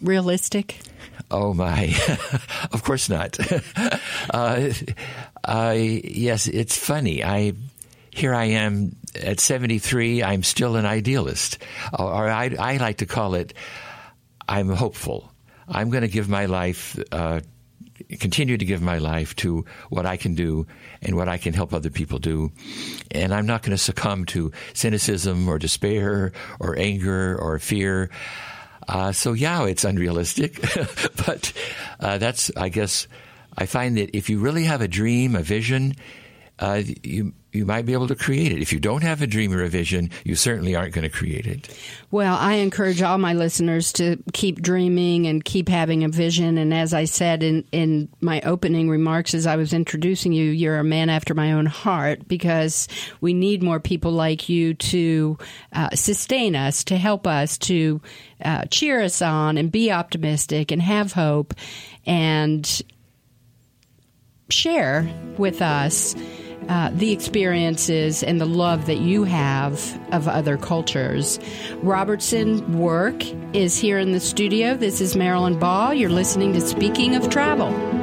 realistic? 0.02 0.78
Oh 1.32 1.54
my! 1.54 1.96
of 2.72 2.84
course 2.84 3.10
not. 3.10 3.38
uh, 4.30 4.72
yes, 5.76 6.48
it's 6.48 6.78
funny. 6.78 7.24
I 7.24 7.54
here 8.14 8.34
I 8.34 8.46
am 8.46 8.96
at 9.22 9.40
73. 9.40 10.24
I'm 10.24 10.44
still 10.44 10.76
an 10.76 10.86
idealist, 10.86 11.58
or 11.98 12.30
I, 12.30 12.56
I 12.60 12.78
like 12.78 12.98
to 12.98 13.06
call 13.06 13.34
it. 13.36 13.54
I'm 14.48 14.70
hopeful. 14.70 15.32
I'm 15.68 15.90
going 15.90 16.02
to 16.02 16.08
give 16.08 16.30
my 16.30 16.46
life, 16.46 17.00
uh, 17.12 17.40
continue 18.20 18.58
to 18.58 18.66
give 18.66 18.82
my 18.82 18.98
life 18.98 19.36
to 19.38 19.66
what 19.90 20.06
I 20.06 20.18
can 20.18 20.36
do 20.36 20.68
and 21.02 21.16
what 21.16 21.30
I 21.30 21.38
can 21.38 21.54
help 21.54 21.74
other 21.74 21.90
people 21.90 22.20
do, 22.20 22.52
and 23.12 23.34
I'm 23.34 23.46
not 23.46 23.64
going 23.64 23.72
to 23.72 23.78
succumb 23.78 24.26
to 24.26 24.52
cynicism 24.74 25.48
or 25.48 25.58
despair 25.58 26.34
or 26.60 26.78
anger 26.78 27.38
or 27.40 27.58
fear. 27.60 28.10
Uh, 28.88 29.12
so 29.12 29.34
yeah, 29.34 29.66
it's 29.66 29.84
unrealistic, 29.84 30.62
but 31.26 31.54
uh, 32.00 32.18
that's 32.18 32.52
I 32.56 32.70
guess 32.70 33.08
I 33.58 33.66
find 33.66 33.98
that 33.98 34.16
if 34.16 34.30
you 34.30 34.40
really 34.40 34.64
have 34.64 34.82
a 34.82 34.88
dream, 34.88 35.36
a 35.36 35.42
vision, 35.42 35.96
uh, 36.60 36.82
you 37.04 37.34
you 37.54 37.66
might 37.66 37.86
be 37.86 37.94
able 37.94 38.08
to 38.08 38.16
create 38.16 38.52
it. 38.52 38.62
If 38.62 38.74
you 38.74 38.80
don't 38.80 39.04
have 39.04 39.22
a 39.22 39.28
dream 39.28 39.54
or 39.54 39.64
a 39.64 39.70
vision, 39.70 40.10
you 40.24 40.36
certainly 40.36 40.76
aren't 40.76 40.94
going 40.94 41.04
to 41.04 41.16
create 41.16 41.46
it. 41.46 41.70
Well, 42.10 42.36
I 42.36 42.54
encourage 42.56 43.02
all 43.02 43.20
my 43.20 43.34
listeners 43.34 43.94
to 43.94 44.18
keep 44.34 44.62
dreaming 44.62 45.28
and 45.28 45.46
keep 45.46 45.70
having 45.70 46.04
a 46.04 46.10
vision. 46.10 46.58
And 46.58 46.74
as 46.74 46.94
I 46.94 47.06
said 47.06 47.44
in, 47.44 47.64
in 47.72 48.10
my 48.22 48.42
opening 48.42 48.90
remarks 48.90 49.34
as 49.34 49.46
I 49.46 49.56
was 49.56 49.72
introducing 49.72 50.34
you, 50.34 50.50
you're 50.50 50.80
a 50.80 50.84
man 50.84 51.10
after 51.10 51.36
my 51.36 51.54
own 51.54 51.68
heart 51.68 52.28
because 52.28 52.88
we 53.22 53.34
need 53.34 53.62
more 53.62 53.80
people 53.80 54.12
like 54.12 54.50
you 54.50 54.74
to 54.74 55.38
uh, 55.74 55.90
sustain 55.96 56.56
us, 56.56 56.84
to 56.86 56.98
help 56.98 57.28
us, 57.28 57.58
to 57.60 58.02
uh, 58.44 58.66
cheer 58.66 59.00
us 59.02 59.22
on 59.22 59.58
and 59.58 59.72
be 59.72 59.92
optimistic 59.92 60.72
and 60.72 60.82
have 60.82 61.14
hope 61.14 61.54
and 62.06 62.82
share 64.50 65.10
with 65.38 65.62
us 65.62 66.16
uh, 66.70 66.90
the 66.94 67.12
experiences 67.12 68.24
and 68.24 68.40
the 68.40 68.46
love 68.46 68.86
that 68.86 69.00
you 69.00 69.24
have 69.24 70.00
of 70.12 70.28
other 70.28 70.58
cultures. 70.58 71.40
Robertson 71.82 72.78
Work 72.78 73.24
is 73.54 73.78
here 73.78 74.00
in 74.00 74.12
the 74.12 74.20
studio. 74.20 74.76
This 74.76 75.02
is 75.02 75.16
Marilyn 75.16 75.60
Ball. 75.60 75.94
You're 75.94 76.10
listening 76.10 76.54
to 76.54 76.62
Speaking 76.62 77.16
of 77.16 77.30
Travel. 77.30 78.03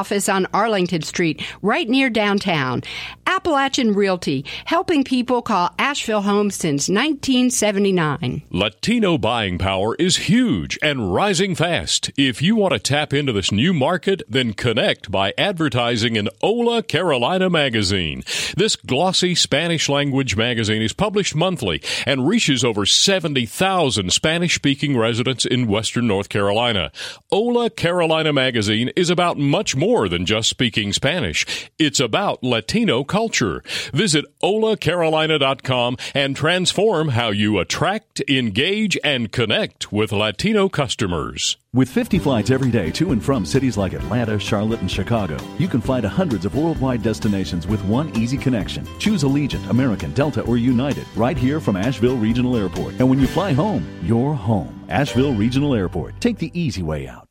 office 0.01 0.27
on 0.27 0.47
Arlington 0.51 1.03
Street, 1.03 1.43
right 1.61 1.87
near 1.87 2.09
downtown. 2.09 2.81
Appalachian 3.27 3.93
Realty, 3.93 4.43
helping 4.65 5.03
people 5.03 5.43
call 5.43 5.69
Asheville 5.77 6.23
home 6.23 6.49
since 6.49 6.89
1979. 6.89 8.41
Latino 8.49 9.19
buying 9.19 9.59
power 9.59 9.93
is 9.95 10.17
huge 10.17 10.79
and 10.81 11.13
rising 11.13 11.53
fast. 11.53 12.09
If 12.17 12.41
you 12.41 12.55
want 12.55 12.73
to 12.73 12.79
tap 12.79 13.13
into 13.13 13.31
this 13.31 13.51
new 13.51 13.73
market, 13.73 14.23
then 14.27 14.53
connect 14.53 15.11
by 15.11 15.35
advertising 15.37 16.15
in 16.15 16.27
Hola 16.41 16.81
Carolina 16.81 17.47
magazine. 17.47 18.23
This 18.57 18.75
glossy 18.75 19.35
Spanish 19.35 19.87
language 19.87 20.35
magazine 20.35 20.81
is 20.81 20.93
published 20.93 21.35
monthly 21.35 21.79
and 22.07 22.27
reaches 22.27 22.63
over 22.63 22.87
70,000 22.87 24.11
Spanish 24.11 24.55
speaking 24.55 24.97
residents 24.97 25.45
in 25.45 25.67
Western 25.67 26.07
North 26.07 26.29
Carolina. 26.29 26.91
Hola 27.29 27.69
Carolina 27.69 28.33
magazine 28.33 28.89
is 28.95 29.11
about 29.11 29.37
much 29.37 29.75
more 29.75 29.90
more 29.91 30.07
than 30.07 30.25
just 30.25 30.47
speaking 30.47 30.93
Spanish. 30.93 31.69
It's 31.77 31.99
about 31.99 32.41
Latino 32.41 33.03
culture. 33.03 33.61
Visit 33.93 34.23
holacarolina.com 34.41 35.97
and 36.15 36.33
transform 36.33 37.09
how 37.09 37.31
you 37.31 37.59
attract, 37.59 38.21
engage, 38.29 38.97
and 39.03 39.33
connect 39.33 39.91
with 39.91 40.13
Latino 40.13 40.69
customers. 40.69 41.57
With 41.73 41.89
50 41.89 42.19
flights 42.19 42.51
every 42.51 42.71
day 42.71 42.89
to 42.91 43.11
and 43.11 43.21
from 43.21 43.45
cities 43.45 43.75
like 43.75 43.91
Atlanta, 43.91 44.39
Charlotte, 44.39 44.79
and 44.79 44.89
Chicago, 44.89 45.37
you 45.59 45.67
can 45.67 45.81
fly 45.81 45.99
to 45.99 46.07
hundreds 46.07 46.45
of 46.45 46.55
worldwide 46.55 47.03
destinations 47.03 47.67
with 47.67 47.83
one 47.83 48.15
easy 48.15 48.37
connection. 48.37 48.87
Choose 48.97 49.23
Allegiant, 49.23 49.69
American, 49.69 50.13
Delta, 50.13 50.41
or 50.43 50.55
United 50.55 51.05
right 51.17 51.37
here 51.37 51.59
from 51.59 51.75
Asheville 51.75 52.17
Regional 52.17 52.55
Airport. 52.55 52.93
And 52.99 53.09
when 53.09 53.19
you 53.19 53.27
fly 53.27 53.51
home, 53.51 53.85
you're 54.03 54.35
home. 54.35 54.85
Asheville 54.87 55.33
Regional 55.33 55.75
Airport. 55.75 56.21
Take 56.21 56.37
the 56.37 56.51
easy 56.57 56.81
way 56.81 57.09
out. 57.09 57.30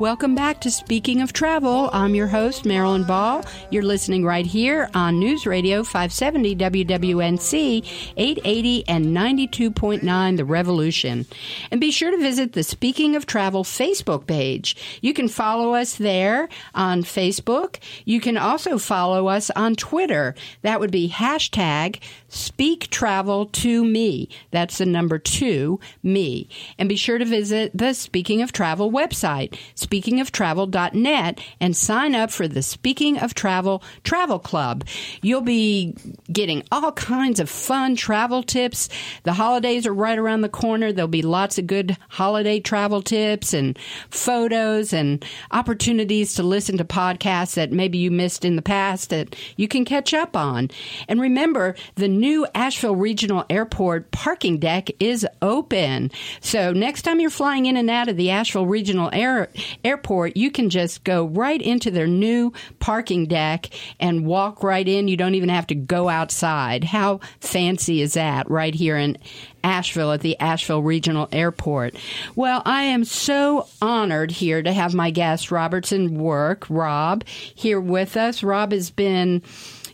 Welcome 0.00 0.34
back 0.34 0.62
to 0.62 0.70
Speaking 0.70 1.20
of 1.20 1.34
Travel. 1.34 1.90
I'm 1.92 2.14
your 2.14 2.26
host, 2.26 2.64
Marilyn 2.64 3.04
Ball. 3.04 3.44
You're 3.68 3.82
listening 3.82 4.24
right 4.24 4.46
here 4.46 4.88
on 4.94 5.18
News 5.18 5.44
Radio 5.44 5.84
570 5.84 6.56
WWNC 6.56 8.14
880 8.16 8.88
and 8.88 9.04
92.9 9.08 10.36
The 10.38 10.44
Revolution. 10.46 11.26
And 11.70 11.82
be 11.82 11.90
sure 11.90 12.10
to 12.10 12.16
visit 12.16 12.54
the 12.54 12.62
Speaking 12.62 13.14
of 13.14 13.26
Travel 13.26 13.62
Facebook 13.62 14.26
page. 14.26 14.74
You 15.02 15.12
can 15.12 15.28
follow 15.28 15.74
us 15.74 15.96
there 15.96 16.48
on 16.74 17.02
Facebook. 17.02 17.76
You 18.06 18.22
can 18.22 18.38
also 18.38 18.78
follow 18.78 19.28
us 19.28 19.50
on 19.50 19.74
Twitter. 19.74 20.34
That 20.62 20.80
would 20.80 20.90
be 20.90 21.10
hashtag 21.10 22.00
Speak 22.30 22.88
Travel 22.90 23.46
to 23.46 23.84
Me. 23.84 24.28
That's 24.52 24.78
the 24.78 24.86
number 24.86 25.18
two, 25.18 25.80
me. 26.02 26.48
And 26.78 26.88
be 26.88 26.96
sure 26.96 27.18
to 27.18 27.24
visit 27.24 27.72
the 27.74 27.92
Speaking 27.92 28.40
of 28.40 28.52
Travel 28.52 28.90
website 28.90 29.58
speakingoftravel.net 29.74 31.40
and 31.60 31.76
sign 31.76 32.14
up 32.14 32.30
for 32.30 32.46
the 32.46 32.62
Speaking 32.62 33.18
of 33.18 33.34
Travel 33.34 33.82
Travel 34.04 34.38
Club. 34.38 34.84
You'll 35.22 35.40
be 35.40 35.96
getting 36.32 36.62
all 36.70 36.92
kinds 36.92 37.40
of 37.40 37.50
fun 37.50 37.96
travel 37.96 38.42
tips. 38.42 38.88
The 39.24 39.32
holidays 39.32 39.86
are 39.86 39.92
right 39.92 40.18
around 40.18 40.42
the 40.42 40.48
corner. 40.48 40.92
There'll 40.92 41.08
be 41.08 41.22
lots 41.22 41.58
of 41.58 41.66
good 41.66 41.96
holiday 42.08 42.60
travel 42.60 43.02
tips 43.02 43.52
and 43.52 43.78
photos 44.08 44.92
and 44.92 45.24
opportunities 45.50 46.34
to 46.34 46.42
listen 46.44 46.78
to 46.78 46.84
podcasts 46.84 47.54
that 47.54 47.72
maybe 47.72 47.98
you 47.98 48.10
missed 48.10 48.44
in 48.44 48.54
the 48.56 48.62
past 48.62 49.10
that 49.10 49.34
you 49.56 49.66
can 49.66 49.84
catch 49.84 50.14
up 50.14 50.36
on. 50.36 50.70
And 51.08 51.20
remember, 51.20 51.74
the 51.96 52.08
new 52.20 52.46
Asheville 52.54 52.96
Regional 52.96 53.44
Airport 53.48 54.10
parking 54.10 54.58
deck 54.58 54.88
is 55.00 55.26
open. 55.40 56.10
So 56.40 56.72
next 56.72 57.02
time 57.02 57.20
you're 57.20 57.30
flying 57.30 57.66
in 57.66 57.76
and 57.76 57.90
out 57.90 58.08
of 58.08 58.16
the 58.16 58.30
Asheville 58.30 58.66
Regional 58.66 59.10
Air, 59.12 59.48
Airport, 59.84 60.36
you 60.36 60.50
can 60.50 60.70
just 60.70 61.02
go 61.04 61.24
right 61.24 61.60
into 61.60 61.90
their 61.90 62.06
new 62.06 62.52
parking 62.78 63.26
deck 63.26 63.70
and 63.98 64.26
walk 64.26 64.62
right 64.62 64.86
in. 64.86 65.08
You 65.08 65.16
don't 65.16 65.34
even 65.34 65.48
have 65.48 65.66
to 65.68 65.74
go 65.74 66.08
outside. 66.08 66.84
How 66.84 67.20
fancy 67.40 68.02
is 68.02 68.14
that 68.14 68.50
right 68.50 68.74
here 68.74 68.96
in 68.96 69.16
Asheville 69.62 70.12
at 70.12 70.20
the 70.20 70.38
Asheville 70.40 70.82
Regional 70.82 71.28
Airport. 71.32 71.94
Well, 72.34 72.62
I 72.64 72.84
am 72.84 73.04
so 73.04 73.66
honored 73.82 74.30
here 74.30 74.62
to 74.62 74.72
have 74.72 74.94
my 74.94 75.10
guest, 75.10 75.50
Robertson 75.50 76.18
Work, 76.18 76.66
Rob, 76.70 77.24
here 77.26 77.80
with 77.80 78.16
us. 78.16 78.42
Rob 78.42 78.72
has 78.72 78.90
been 78.90 79.42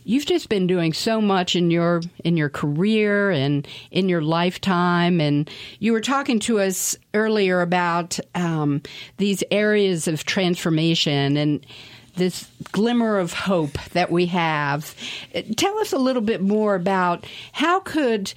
you've 0.07 0.25
just 0.25 0.47
been 0.47 0.67
doing 0.67 0.93
so 0.93 1.19
much 1.19 1.55
in 1.55 1.69
your 1.69 2.01
in 2.23 2.37
your 2.37 2.49
career 2.49 3.29
and 3.29 3.67
in 3.91 4.07
your 4.07 4.21
lifetime. 4.21 5.19
And 5.19 5.49
you 5.79 5.91
were 5.91 6.01
talking 6.01 6.39
to 6.41 6.59
us 6.59 6.95
earlier 7.13 7.61
about 7.61 8.17
um, 8.33 8.81
these 9.17 9.43
areas 9.51 10.07
of 10.07 10.23
transformation 10.23 11.35
and 11.35 11.65
this 12.15 12.49
glimmer 12.71 13.17
of 13.17 13.33
hope 13.33 13.77
that 13.91 14.09
we 14.09 14.25
have. 14.27 14.95
Tell 15.57 15.77
us 15.79 15.93
a 15.93 15.99
little 15.99 16.21
bit 16.21 16.41
more 16.41 16.73
about 16.73 17.27
how 17.51 17.81
could 17.81 18.33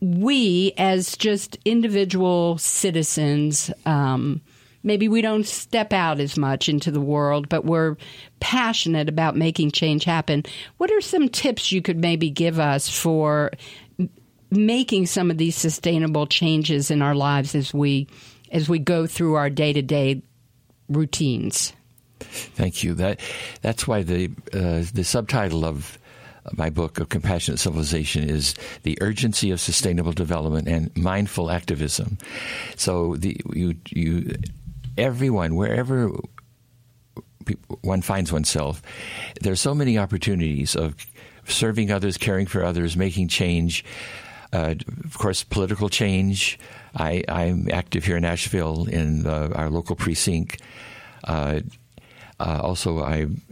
we 0.00 0.72
as 0.78 1.16
just 1.16 1.58
individual 1.64 2.56
citizens 2.58 3.70
um, 3.84 4.40
maybe 4.82 5.08
we 5.08 5.20
don't 5.20 5.46
step 5.46 5.92
out 5.92 6.20
as 6.20 6.36
much 6.36 6.68
into 6.68 6.90
the 6.90 7.00
world, 7.00 7.48
but 7.48 7.64
we're 7.64 7.96
passionate 8.40 9.08
about 9.08 9.36
making 9.36 9.70
change 9.70 10.04
happen. 10.04 10.44
What 10.76 10.90
are 10.90 11.00
some 11.00 11.28
tips 11.28 11.72
you 11.72 11.82
could 11.82 11.98
maybe 11.98 12.30
give 12.30 12.58
us 12.58 12.88
for 12.88 13.52
making 14.50 15.06
some 15.06 15.30
of 15.30 15.38
these 15.38 15.56
sustainable 15.56 16.26
changes 16.26 16.90
in 16.90 17.02
our 17.02 17.14
lives 17.14 17.54
as 17.54 17.74
we 17.74 18.06
as 18.50 18.68
we 18.68 18.78
go 18.78 19.06
through 19.06 19.34
our 19.34 19.50
day 19.50 19.72
to 19.72 19.82
day 19.82 20.22
routines? 20.88 21.72
Thank 22.20 22.82
you. 22.82 22.94
That 22.94 23.20
that's 23.62 23.86
why 23.86 24.02
the 24.02 24.30
uh, 24.52 24.84
the 24.92 25.04
subtitle 25.04 25.64
of 25.64 25.98
my 26.52 26.70
book 26.70 26.98
of 26.98 27.08
compassionate 27.08 27.60
civilization 27.60 28.28
is 28.28 28.54
the 28.82 28.96
urgency 29.00 29.50
of 29.50 29.60
sustainable 29.60 30.12
development 30.12 30.66
and 30.66 30.96
mindful 30.96 31.50
activism. 31.50 32.18
So 32.76 33.16
the 33.16 33.40
you 33.52 33.74
you 33.90 34.34
everyone, 34.98 35.54
wherever 35.54 36.10
one 37.80 38.02
finds 38.02 38.32
oneself, 38.32 38.82
there's 39.40 39.60
so 39.60 39.74
many 39.74 39.96
opportunities 39.96 40.76
of 40.76 40.94
serving 41.46 41.90
others, 41.90 42.18
caring 42.18 42.46
for 42.46 42.62
others, 42.62 42.96
making 42.96 43.28
change. 43.28 43.84
Uh, 44.52 44.74
of 45.04 45.16
course, 45.18 45.44
political 45.44 45.88
change. 45.88 46.58
I, 46.94 47.22
am 47.28 47.68
active 47.70 48.04
here 48.04 48.16
in 48.16 48.24
Asheville 48.24 48.86
in 48.88 49.22
the, 49.22 49.54
our 49.54 49.70
local 49.70 49.94
precinct. 49.94 50.60
Uh, 51.24 51.60
uh, 52.40 52.60
also, 52.62 53.02
I'm 53.02 53.42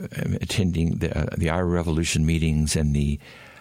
attending 0.40 0.98
the, 0.98 1.16
uh, 1.16 1.26
the 1.36 1.50
Our 1.50 1.66
Revolution 1.66 2.24
meetings 2.24 2.76
and 2.76 2.94
the 2.94 3.18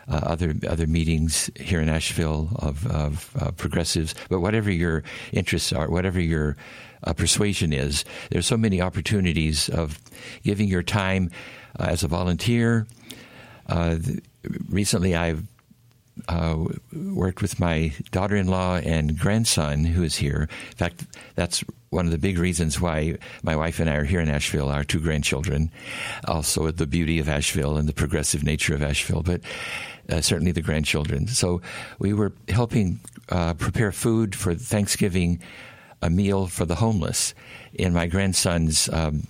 uh, 0.07 0.21
other 0.23 0.53
other 0.67 0.85
meetings 0.85 1.49
here 1.55 1.81
in 1.81 1.89
Asheville 1.89 2.49
of, 2.57 2.85
of 2.87 3.35
uh, 3.39 3.51
progressives. 3.51 4.13
But 4.29 4.39
whatever 4.39 4.69
your 4.69 5.03
interests 5.31 5.73
are, 5.73 5.89
whatever 5.89 6.19
your 6.19 6.57
uh, 7.05 7.13
persuasion 7.13 7.73
is. 7.73 8.05
There's 8.29 8.45
so 8.45 8.57
many 8.57 8.81
opportunities 8.81 9.69
of 9.69 9.99
giving 10.43 10.67
your 10.67 10.83
time 10.83 11.31
uh, 11.79 11.87
as 11.89 12.03
a 12.03 12.07
volunteer. 12.07 12.87
Uh, 13.67 13.97
recently, 14.69 15.15
I've 15.15 15.43
uh, 16.27 16.65
worked 16.93 17.41
with 17.41 17.59
my 17.59 17.93
daughter-in-law 18.11 18.77
and 18.77 19.19
grandson 19.19 19.83
who 19.83 20.03
is 20.03 20.15
here. 20.15 20.47
In 20.71 20.77
fact, 20.77 21.05
that's 21.35 21.63
one 21.89 22.05
of 22.05 22.11
the 22.11 22.17
big 22.17 22.37
reasons 22.39 22.79
why 22.79 23.17
my 23.43 23.55
wife 23.55 23.79
and 23.79 23.89
I 23.89 23.95
are 23.95 24.03
here 24.03 24.21
in 24.21 24.29
Asheville. 24.29 24.69
Our 24.69 24.83
two 24.83 24.99
grandchildren, 24.99 25.71
also 26.25 26.71
the 26.71 26.87
beauty 26.87 27.19
of 27.19 27.29
Asheville 27.29 27.77
and 27.77 27.87
the 27.87 27.93
progressive 27.93 28.43
nature 28.43 28.75
of 28.75 28.83
Asheville, 28.83 29.23
but 29.23 29.41
uh, 30.09 30.21
certainly 30.21 30.51
the 30.51 30.61
grandchildren. 30.61 31.27
So 31.27 31.61
we 31.99 32.13
were 32.13 32.31
helping 32.49 32.99
uh, 33.29 33.53
prepare 33.55 33.91
food 33.91 34.35
for 34.35 34.55
Thanksgiving 34.55 35.41
a 36.05 36.09
meal 36.09 36.47
for 36.47 36.65
the 36.65 36.75
homeless 36.75 37.33
in 37.73 37.93
my 37.93 38.05
grandson's 38.07 38.89
um, 38.89 39.27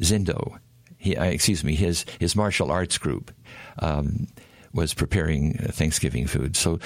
Zendo. 0.00 0.58
He, 0.98 1.16
uh, 1.16 1.24
excuse 1.24 1.64
me, 1.64 1.74
his 1.74 2.04
his 2.18 2.36
martial 2.36 2.70
arts 2.70 2.98
group 2.98 3.32
um, 3.78 4.26
was 4.72 4.94
preparing 4.94 5.54
Thanksgiving 5.54 6.26
food. 6.26 6.56
So 6.56 6.78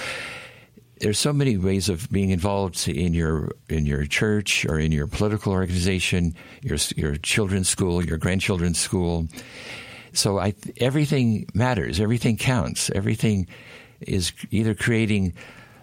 there's 1.01 1.19
so 1.19 1.33
many 1.33 1.57
ways 1.57 1.89
of 1.89 2.09
being 2.11 2.31
involved 2.31 2.87
in 2.89 3.15
your 3.15 3.51
in 3.69 3.87
your 3.87 4.07
church 4.07 4.65
or 4.67 4.79
in 4.79 4.93
your 4.93 5.09
political 5.09 5.53
organization, 5.53 6.35
your 6.63 6.79
your 6.97 7.17
children's 7.17 7.69
school, 7.69 8.05
your 8.05 8.19
grandchildren's 8.19 8.79
school. 8.79 9.27
So 10.13 10.39
I, 10.39 10.55
everything 10.77 11.47
matters. 11.55 11.99
Everything 11.99 12.37
counts. 12.37 12.91
Everything 12.95 13.49
is 14.01 14.33
either 14.51 14.75
creating 14.75 15.33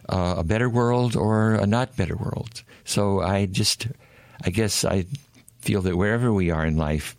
uh, 0.09 0.35
a 0.39 0.43
better 0.43 0.69
world 0.69 1.15
or 1.15 1.53
a 1.53 1.65
not 1.65 1.95
better 1.95 2.15
world. 2.15 2.63
So 2.83 3.21
I 3.21 3.45
just, 3.45 3.87
I 4.43 4.49
guess 4.49 4.83
I 4.83 5.05
feel 5.61 5.81
that 5.83 5.95
wherever 5.95 6.33
we 6.33 6.51
are 6.51 6.65
in 6.65 6.75
life, 6.77 7.15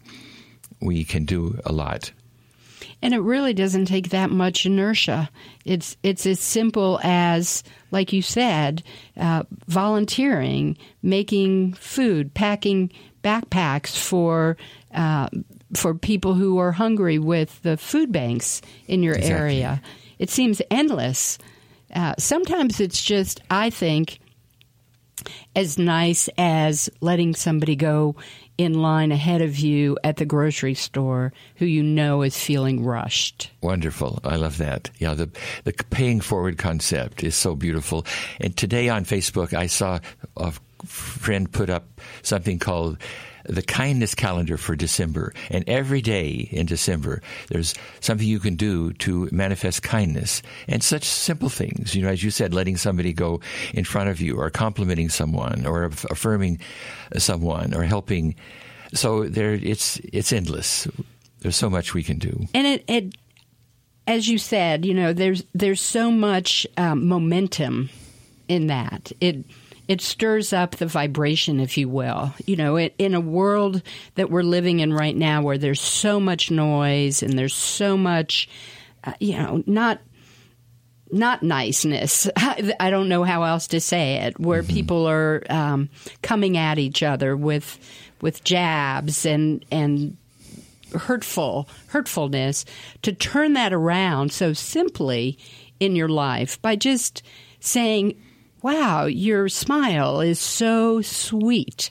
we 0.80 1.04
can 1.04 1.24
do 1.24 1.58
a 1.64 1.72
lot. 1.72 2.12
And 3.02 3.14
it 3.14 3.20
really 3.20 3.54
doesn't 3.54 3.86
take 3.86 4.10
that 4.10 4.30
much 4.30 4.66
inertia. 4.66 5.30
It's 5.64 5.96
it's 6.02 6.26
as 6.26 6.40
simple 6.40 7.00
as, 7.02 7.62
like 7.90 8.12
you 8.12 8.20
said, 8.20 8.82
uh, 9.16 9.44
volunteering, 9.68 10.76
making 11.02 11.74
food, 11.74 12.34
packing 12.34 12.90
backpacks 13.22 13.96
for 13.96 14.56
uh, 14.94 15.28
for 15.74 15.94
people 15.94 16.34
who 16.34 16.58
are 16.58 16.72
hungry 16.72 17.18
with 17.18 17.62
the 17.62 17.76
food 17.76 18.12
banks 18.12 18.60
in 18.86 19.02
your 19.02 19.14
exactly. 19.14 19.38
area. 19.38 19.82
It 20.18 20.28
seems 20.28 20.60
endless. 20.70 21.38
Uh, 21.94 22.14
sometimes 22.18 22.80
it's 22.80 23.02
just, 23.02 23.40
I 23.50 23.70
think, 23.70 24.20
as 25.54 25.78
nice 25.78 26.28
as 26.38 26.88
letting 27.00 27.34
somebody 27.34 27.76
go 27.76 28.16
in 28.58 28.74
line 28.74 29.10
ahead 29.10 29.40
of 29.40 29.58
you 29.58 29.96
at 30.04 30.16
the 30.16 30.24
grocery 30.24 30.74
store 30.74 31.32
who 31.56 31.64
you 31.64 31.82
know 31.82 32.22
is 32.22 32.36
feeling 32.36 32.84
rushed. 32.84 33.50
Wonderful. 33.62 34.20
I 34.22 34.36
love 34.36 34.58
that. 34.58 34.90
Yeah, 34.98 35.14
the 35.14 35.30
the 35.64 35.72
paying 35.90 36.20
forward 36.20 36.58
concept 36.58 37.24
is 37.24 37.34
so 37.34 37.54
beautiful. 37.54 38.04
And 38.38 38.56
today 38.56 38.88
on 38.90 39.04
Facebook 39.04 39.54
I 39.54 39.66
saw 39.66 39.98
a 40.36 40.52
friend 40.84 41.50
put 41.50 41.70
up 41.70 42.00
something 42.22 42.58
called 42.58 42.98
the 43.44 43.62
kindness 43.62 44.14
calendar 44.14 44.56
for 44.56 44.76
December. 44.76 45.32
And 45.50 45.64
every 45.68 46.00
day 46.02 46.48
in 46.50 46.66
December, 46.66 47.22
there's 47.48 47.74
something 48.00 48.26
you 48.26 48.40
can 48.40 48.56
do 48.56 48.92
to 48.94 49.28
manifest 49.32 49.82
kindness 49.82 50.42
and 50.68 50.82
such 50.82 51.04
simple 51.04 51.48
things. 51.48 51.94
You 51.94 52.02
know, 52.02 52.08
as 52.08 52.22
you 52.22 52.30
said, 52.30 52.54
letting 52.54 52.76
somebody 52.76 53.12
go 53.12 53.40
in 53.72 53.84
front 53.84 54.10
of 54.10 54.20
you 54.20 54.36
or 54.36 54.50
complimenting 54.50 55.08
someone 55.08 55.66
or 55.66 55.84
affirming 55.84 56.60
someone 57.16 57.74
or 57.74 57.84
helping. 57.84 58.34
So 58.94 59.24
there, 59.24 59.54
it's, 59.54 60.00
it's 60.12 60.32
endless. 60.32 60.88
There's 61.40 61.56
so 61.56 61.70
much 61.70 61.94
we 61.94 62.02
can 62.02 62.18
do. 62.18 62.46
And 62.54 62.66
it, 62.66 62.84
it 62.88 63.14
as 64.06 64.28
you 64.28 64.38
said, 64.38 64.84
you 64.84 64.94
know, 64.94 65.12
there's, 65.12 65.44
there's 65.54 65.80
so 65.80 66.10
much 66.10 66.66
um, 66.76 67.06
momentum 67.06 67.90
in 68.48 68.66
that. 68.66 69.12
It, 69.20 69.44
it 69.90 70.00
stirs 70.00 70.52
up 70.52 70.76
the 70.76 70.86
vibration, 70.86 71.58
if 71.58 71.76
you 71.76 71.88
will. 71.88 72.32
You 72.46 72.54
know, 72.54 72.76
it, 72.76 72.94
in 72.96 73.12
a 73.12 73.20
world 73.20 73.82
that 74.14 74.30
we're 74.30 74.44
living 74.44 74.78
in 74.78 74.94
right 74.94 75.16
now 75.16 75.42
where 75.42 75.58
there's 75.58 75.80
so 75.80 76.20
much 76.20 76.48
noise 76.48 77.24
and 77.24 77.36
there's 77.36 77.56
so 77.56 77.96
much, 77.96 78.48
uh, 79.02 79.14
you 79.18 79.36
know, 79.36 79.64
not 79.66 80.00
not 81.10 81.42
niceness. 81.42 82.28
I 82.36 82.90
don't 82.90 83.08
know 83.08 83.24
how 83.24 83.42
else 83.42 83.66
to 83.66 83.80
say 83.80 84.18
it. 84.18 84.38
Where 84.38 84.62
mm-hmm. 84.62 84.72
people 84.72 85.08
are 85.08 85.42
um, 85.50 85.88
coming 86.22 86.56
at 86.56 86.78
each 86.78 87.02
other 87.02 87.36
with 87.36 87.76
with 88.20 88.44
jabs 88.44 89.26
and 89.26 89.64
and 89.72 90.16
hurtful 90.94 91.68
hurtfulness. 91.88 92.64
To 93.02 93.12
turn 93.12 93.54
that 93.54 93.72
around 93.72 94.30
so 94.30 94.52
simply 94.52 95.36
in 95.80 95.96
your 95.96 96.08
life 96.08 96.62
by 96.62 96.76
just 96.76 97.24
saying, 97.58 98.14
wow, 98.62 99.06
your 99.06 99.48
smile 99.48 100.20
is 100.20 100.38
so 100.38 101.00
sweet. 101.02 101.90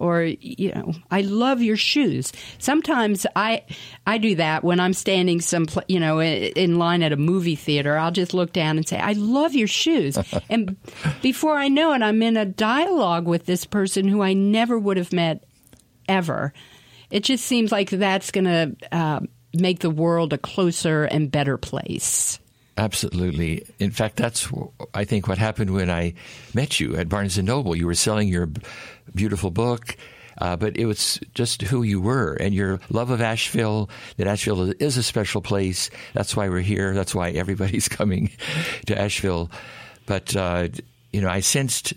or 0.00 0.22
you 0.22 0.72
know 0.72 0.94
i 1.10 1.20
love 1.20 1.60
your 1.60 1.76
shoes. 1.76 2.32
Sometimes 2.58 3.26
i 3.36 3.62
i 4.06 4.16
do 4.16 4.34
that 4.36 4.64
when 4.64 4.80
i'm 4.80 4.94
standing 4.94 5.42
some 5.42 5.66
you 5.88 6.00
know 6.00 6.22
in 6.22 6.78
line 6.78 7.02
at 7.02 7.12
a 7.12 7.16
movie 7.16 7.54
theater 7.54 7.98
i'll 7.98 8.10
just 8.10 8.32
look 8.32 8.50
down 8.54 8.78
and 8.78 8.88
say 8.88 8.98
i 8.98 9.12
love 9.12 9.54
your 9.54 9.68
shoes. 9.68 10.16
And 10.48 10.76
before 11.20 11.54
i 11.54 11.68
know 11.68 11.92
it 11.92 12.00
i'm 12.02 12.22
in 12.22 12.38
a 12.38 12.46
dialogue 12.46 13.26
with 13.28 13.44
this 13.44 13.66
person 13.66 14.08
who 14.08 14.22
i 14.22 14.32
never 14.32 14.78
would 14.78 14.96
have 14.96 15.12
met 15.12 15.44
ever. 16.08 16.52
It 17.10 17.22
just 17.22 17.44
seems 17.44 17.70
like 17.70 17.90
that's 17.90 18.30
going 18.30 18.44
to 18.46 18.76
uh, 18.90 19.20
make 19.52 19.80
the 19.80 19.90
world 19.90 20.32
a 20.32 20.38
closer 20.38 21.04
and 21.04 21.30
better 21.30 21.56
place 21.58 22.39
Absolutely. 22.80 23.66
In 23.78 23.90
fact, 23.90 24.16
that's 24.16 24.48
I 24.94 25.04
think 25.04 25.28
what 25.28 25.36
happened 25.36 25.74
when 25.74 25.90
I 25.90 26.14
met 26.54 26.80
you 26.80 26.96
at 26.96 27.10
Barnes 27.10 27.36
and 27.36 27.46
Noble. 27.46 27.76
You 27.76 27.86
were 27.86 27.94
selling 27.94 28.26
your 28.26 28.48
beautiful 29.14 29.50
book. 29.50 29.96
Uh, 30.38 30.56
but 30.56 30.78
it 30.78 30.86
was 30.86 31.20
just 31.34 31.60
who 31.60 31.82
you 31.82 32.00
were 32.00 32.32
and 32.40 32.54
your 32.54 32.80
love 32.88 33.10
of 33.10 33.20
Asheville. 33.20 33.90
That 34.16 34.26
Asheville 34.26 34.72
is 34.80 34.96
a 34.96 35.02
special 35.02 35.42
place. 35.42 35.90
That's 36.14 36.34
why 36.34 36.48
we're 36.48 36.60
here. 36.60 36.94
That's 36.94 37.14
why 37.14 37.32
everybody's 37.32 37.86
coming 37.98 38.30
to 38.86 38.98
Asheville. 38.98 39.50
But 40.06 40.34
uh, 40.34 40.68
you 41.12 41.20
know, 41.20 41.28
I 41.28 41.40
sensed 41.40 41.92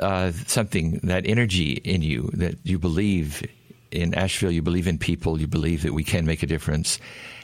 uh, 0.00 0.32
something 0.48 0.98
that 1.04 1.26
energy 1.26 1.74
in 1.74 2.02
you 2.02 2.30
that 2.32 2.58
you 2.64 2.80
believe 2.80 3.46
in 3.92 4.14
Asheville. 4.14 4.50
You 4.50 4.62
believe 4.62 4.88
in 4.88 4.98
people. 4.98 5.40
You 5.40 5.46
believe 5.46 5.82
that 5.84 5.94
we 5.94 6.02
can 6.02 6.26
make 6.26 6.42
a 6.42 6.46
difference, 6.48 6.98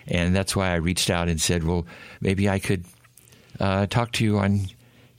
and 0.07 0.35
that's 0.35 0.57
why 0.57 0.71
I 0.71 0.77
reached 0.77 1.11
out 1.11 1.29
and 1.29 1.41
said, 1.41 1.65
"Well, 1.65 1.87
maybe 2.21 2.49
I 2.49 2.59
could 2.59 2.85
uh, 3.61 3.87
talk 3.87 4.13
to 4.13 4.25
you 4.25 4.39
on 4.39 4.69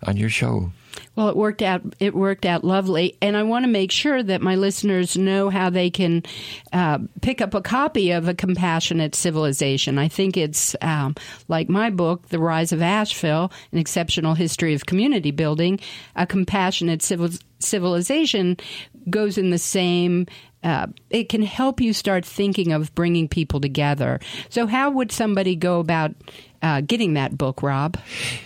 on 0.06 0.18
your 0.18 0.30
show." 0.30 0.72
Well, 1.16 1.30
it 1.30 1.36
worked 1.36 1.62
out. 1.62 1.82
It 2.00 2.16
worked 2.16 2.46
out 2.46 2.64
lovely, 2.64 3.18
and 3.22 3.38
I 3.38 3.44
want 3.44 3.66
to 3.66 3.72
make 3.72 3.92
sure 3.92 4.22
that 4.22 4.42
my 4.42 4.56
listeners 4.56 5.18
know 5.18 5.50
how 5.50 5.70
they 5.70 5.90
can 5.90 6.24
uh, 6.72 7.00
pick 7.22 7.42
up 7.42 7.54
a 7.54 7.62
copy 7.62 8.12
of 8.12 8.28
a 8.28 8.34
compassionate 8.34 9.16
civilization. 9.16 9.98
I 9.98 10.08
think 10.08 10.38
it's 10.38 10.76
um, 10.82 11.16
like 11.48 11.70
my 11.70 11.90
book, 11.90 12.30
"The 12.30 12.40
Rise 12.40 12.72
of 12.72 12.82
Asheville: 12.82 13.52
An 13.72 13.78
Exceptional 13.78 14.34
History 14.34 14.74
of 14.74 14.86
Community 14.86 15.32
Building." 15.32 15.80
A 16.16 16.26
compassionate 16.26 17.02
civil- 17.02 17.30
civilization 17.60 18.58
goes 19.10 19.38
in 19.38 19.50
the 19.50 19.58
same 19.58 20.28
uh, 20.64 20.88
it 21.09 21.30
can 21.30 21.41
help 21.41 21.82
you 21.82 21.93
start 21.93 22.26
thinking 22.26 22.72
of 22.72 22.93
bringing 22.95 23.28
people 23.28 23.59
together. 23.59 24.20
So, 24.49 24.68
how 24.68 24.89
would 24.91 25.11
somebody 25.11 25.55
go 25.55 25.80
about 25.80 26.16
uh, 26.64 26.82
getting 26.82 27.14
that 27.16 27.38
book, 27.38 27.61
Rob? 27.61 27.97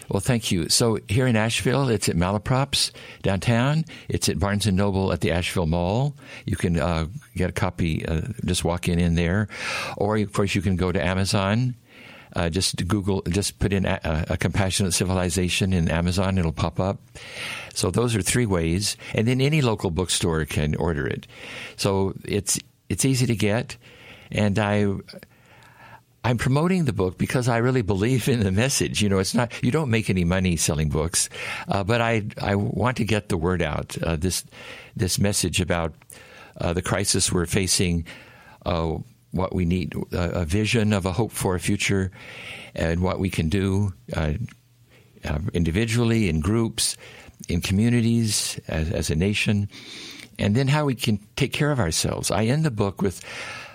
Well, 0.09 0.20
thank 0.20 0.51
you. 0.51 0.68
So 0.70 0.97
here 1.07 1.28
in 1.28 1.36
Asheville, 1.36 1.88
it's 1.88 2.09
at 2.09 2.15
Malaprops 2.15 2.91
downtown. 3.22 3.86
It's 4.09 4.28
at 4.28 4.39
Barnes 4.39 4.65
and 4.65 4.76
Noble 4.76 5.13
at 5.13 5.22
the 5.22 5.32
Asheville 5.32 5.68
Mall. 5.68 6.15
You 6.45 6.57
can 6.57 6.80
uh, 6.80 7.05
get 7.36 7.49
a 7.49 7.53
copy. 7.53 8.05
Uh, 8.05 8.22
just 8.43 8.63
walk 8.65 8.89
in 8.89 8.99
in 8.99 9.15
there, 9.15 9.47
or 9.97 10.18
of 10.18 10.34
course 10.34 10.55
you 10.55 10.61
can 10.61 10.76
go 10.76 10.91
to 10.91 11.01
Amazon. 11.03 11.76
Uh, 12.36 12.50
just 12.50 12.88
Google, 12.88 13.22
just 13.30 13.60
put 13.60 13.74
in 13.74 13.86
a, 13.86 14.26
a, 14.30 14.38
compassionate 14.38 14.94
civilization 14.94 15.74
in 15.74 15.90
Amazon, 15.90 16.38
it'll 16.38 16.52
pop 16.52 16.80
up. 16.80 17.00
So 17.74 17.90
those 17.90 18.16
are 18.16 18.22
three 18.22 18.46
ways, 18.46 18.98
and 19.14 19.28
then 19.28 19.42
any 19.42 19.62
local 19.62 19.92
bookstore 19.92 20.46
can 20.46 20.76
order 20.76 21.08
it. 21.08 21.28
So 21.78 22.14
it's 22.24 22.60
it's 22.90 23.06
easy 23.06 23.26
to 23.28 23.36
get, 23.36 23.78
and 24.32 24.60
I 24.60 24.94
I'm 26.28 26.38
promoting 26.38 26.84
the 26.84 26.94
book 26.94 27.18
because 27.18 27.48
I 27.48 27.58
really 27.58 27.82
believe 27.82 28.28
in 28.28 28.42
the 28.42 28.52
message. 28.52 29.02
You 29.02 29.08
know, 29.08 29.20
it's 29.20 29.34
not 29.34 29.52
you 29.64 29.72
don't 29.72 29.90
make 29.90 30.10
any 30.10 30.26
money 30.26 30.58
selling 30.58 30.90
books, 30.90 31.30
uh, 31.70 31.86
but 31.86 32.02
I 32.02 32.24
I 32.42 32.56
want 32.56 32.98
to 32.98 33.06
get 33.06 33.30
the 33.30 33.38
word 33.38 33.62
out. 33.62 33.98
Uh, 34.02 34.18
this 34.18 34.44
this 34.96 35.20
message 35.20 35.62
about 35.62 35.94
uh, 36.60 36.74
the 36.74 36.82
crisis 36.82 37.32
we're 37.32 37.46
facing, 37.46 38.06
uh, 38.66 38.98
what 39.32 39.54
we 39.54 39.66
need, 39.66 39.94
a 40.12 40.46
vision 40.46 40.94
of 40.94 41.06
a 41.06 41.12
hope 41.12 41.32
for 41.32 41.56
a 41.56 41.60
future, 41.60 42.12
and 42.76 43.02
what 43.02 43.20
we 43.20 43.30
can 43.30 43.50
do 43.50 43.94
uh, 44.16 44.34
uh, 45.26 45.40
individually, 45.54 46.30
in 46.30 46.40
groups, 46.40 46.98
in 47.50 47.62
communities, 47.62 48.60
as, 48.68 48.92
as 48.92 49.10
a 49.10 49.16
nation, 49.16 49.70
and 50.40 50.56
then 50.56 50.68
how 50.68 50.86
we 50.86 50.96
can 50.96 51.20
take 51.36 51.54
care 51.54 51.72
of 51.72 51.80
ourselves. 51.80 52.32
I 52.32 52.46
end 52.46 52.64
the 52.64 52.72
book 52.72 53.02
with 53.02 53.24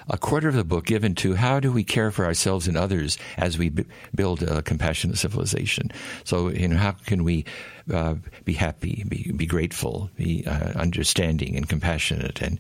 a 0.09 0.19
quarter 0.19 0.49
of 0.49 0.55
the 0.55 0.65
book 0.65 0.87
given 0.87 1.15
to 1.17 1.35
how 1.35 1.61
do 1.61 1.73
we 1.73 1.85
care 1.85 2.11
for 2.11 2.25
ourselves 2.25 2.67
and 2.67 2.77
others 2.77 3.19
as 3.37 3.57
we 3.57 3.69
b- 3.69 3.85
build 4.15 4.43
a 4.43 4.63
compassionate 4.63 5.19
civilization. 5.19 5.91
So, 6.25 6.49
you 6.49 6.69
know, 6.69 6.77
how 6.77 6.93
can 6.93 7.25
we 7.25 7.45
uh, 7.93 8.17
be 8.45 8.53
happy, 8.55 9.05
be, 9.09 9.33
be 9.33 9.47
grateful, 9.47 10.11
be 10.17 10.45
uh, 10.47 10.73
understanding 10.75 11.57
and 11.57 11.69
compassionate, 11.69 12.43
and 12.43 12.59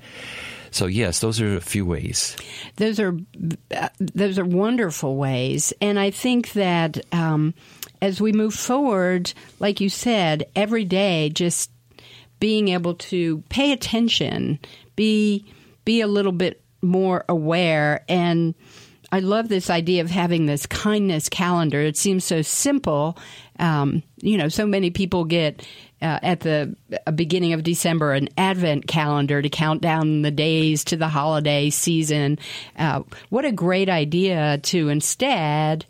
so 0.72 0.86
yes, 0.86 1.20
those 1.20 1.40
are 1.40 1.56
a 1.56 1.60
few 1.60 1.84
ways. 1.86 2.36
Those 2.76 2.98
are 3.00 3.16
those 3.98 4.38
are 4.38 4.44
wonderful 4.44 5.16
ways, 5.16 5.72
and 5.80 5.98
I 5.98 6.10
think 6.10 6.52
that 6.52 7.04
um, 7.14 7.54
as 8.00 8.20
we 8.20 8.32
move 8.32 8.54
forward, 8.54 9.32
like 9.60 9.80
you 9.80 9.88
said, 9.88 10.46
every 10.56 10.84
day, 10.84 11.30
just 11.30 11.70
being 12.40 12.68
able 12.68 12.94
to 12.94 13.42
pay 13.48 13.72
attention, 13.72 14.58
be 14.96 15.44
be 15.84 16.00
a 16.00 16.06
little 16.06 16.32
bit 16.32 16.62
more 16.80 17.24
aware 17.28 18.04
and 18.08 18.54
I 19.12 19.18
love 19.20 19.50
this 19.50 19.68
idea 19.68 20.00
of 20.00 20.10
having 20.10 20.46
this 20.46 20.64
kindness 20.64 21.28
calendar. 21.28 21.82
It 21.82 21.98
seems 21.98 22.24
so 22.24 22.40
simple. 22.40 23.18
Um, 23.58 24.02
you 24.22 24.38
know, 24.38 24.48
so 24.48 24.66
many 24.66 24.90
people 24.90 25.26
get 25.26 25.66
uh, 26.02 26.18
at 26.22 26.40
the 26.40 26.76
beginning 27.14 27.52
of 27.52 27.62
December 27.62 28.12
an 28.12 28.28
advent 28.36 28.86
calendar 28.86 29.40
to 29.40 29.48
count 29.48 29.80
down 29.80 30.22
the 30.22 30.30
days 30.30 30.84
to 30.84 30.96
the 30.96 31.08
holiday 31.08 31.70
season. 31.70 32.38
Uh, 32.76 33.02
what 33.30 33.44
a 33.44 33.52
great 33.52 33.88
idea 33.88 34.58
to 34.58 34.88
instead 34.88 35.86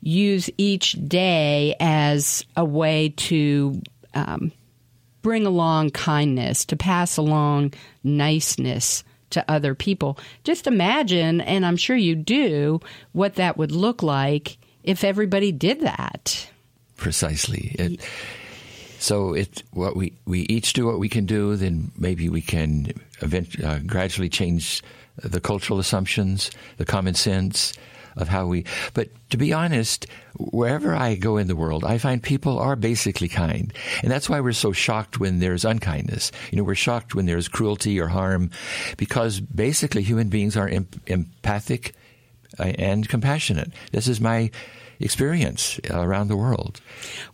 use 0.00 0.50
each 0.58 0.92
day 1.08 1.74
as 1.80 2.44
a 2.56 2.64
way 2.64 3.14
to 3.16 3.80
um, 4.12 4.52
bring 5.22 5.46
along 5.46 5.90
kindness, 5.90 6.66
to 6.66 6.76
pass 6.76 7.16
along 7.16 7.72
niceness 8.02 9.02
to 9.30 9.44
other 9.50 9.74
people. 9.74 10.18
Just 10.44 10.66
imagine, 10.66 11.40
and 11.40 11.64
I'm 11.64 11.78
sure 11.78 11.96
you 11.96 12.14
do, 12.14 12.80
what 13.12 13.36
that 13.36 13.56
would 13.56 13.72
look 13.72 14.02
like 14.02 14.58
if 14.82 15.02
everybody 15.02 15.50
did 15.50 15.80
that. 15.80 16.48
Precisely. 16.96 17.74
It, 17.78 18.00
so 19.04 19.34
it 19.34 19.62
what 19.72 19.96
we 19.96 20.14
we 20.24 20.40
each 20.48 20.72
do 20.72 20.86
what 20.86 20.98
we 20.98 21.10
can 21.10 21.26
do, 21.26 21.56
then 21.56 21.92
maybe 21.96 22.30
we 22.30 22.40
can 22.40 22.90
event, 23.20 23.62
uh, 23.62 23.78
gradually 23.80 24.30
change 24.30 24.82
the 25.16 25.40
cultural 25.40 25.78
assumptions, 25.78 26.50
the 26.78 26.86
common 26.86 27.14
sense, 27.14 27.74
of 28.16 28.28
how 28.28 28.46
we. 28.46 28.64
But 28.94 29.10
to 29.28 29.36
be 29.36 29.52
honest, 29.52 30.06
wherever 30.38 30.94
I 30.94 31.16
go 31.16 31.36
in 31.36 31.48
the 31.48 31.56
world, 31.56 31.84
I 31.84 31.98
find 31.98 32.22
people 32.22 32.58
are 32.58 32.76
basically 32.76 33.28
kind. 33.28 33.72
And 34.02 34.10
that's 34.10 34.30
why 34.30 34.40
we're 34.40 34.52
so 34.52 34.72
shocked 34.72 35.20
when 35.20 35.38
there's 35.38 35.66
unkindness. 35.66 36.32
You 36.50 36.58
know, 36.58 36.64
we're 36.64 36.74
shocked 36.74 37.14
when 37.14 37.26
there's 37.26 37.46
cruelty 37.46 38.00
or 38.00 38.08
harm 38.08 38.50
because 38.96 39.38
basically 39.38 40.02
human 40.02 40.28
beings 40.28 40.56
are 40.56 40.68
em- 40.68 40.88
empathic 41.06 41.94
uh, 42.58 42.72
and 42.78 43.06
compassionate. 43.06 43.70
This 43.92 44.08
is 44.08 44.20
my 44.20 44.50
experience 45.00 45.80
around 45.90 46.28
the 46.28 46.36
world. 46.36 46.80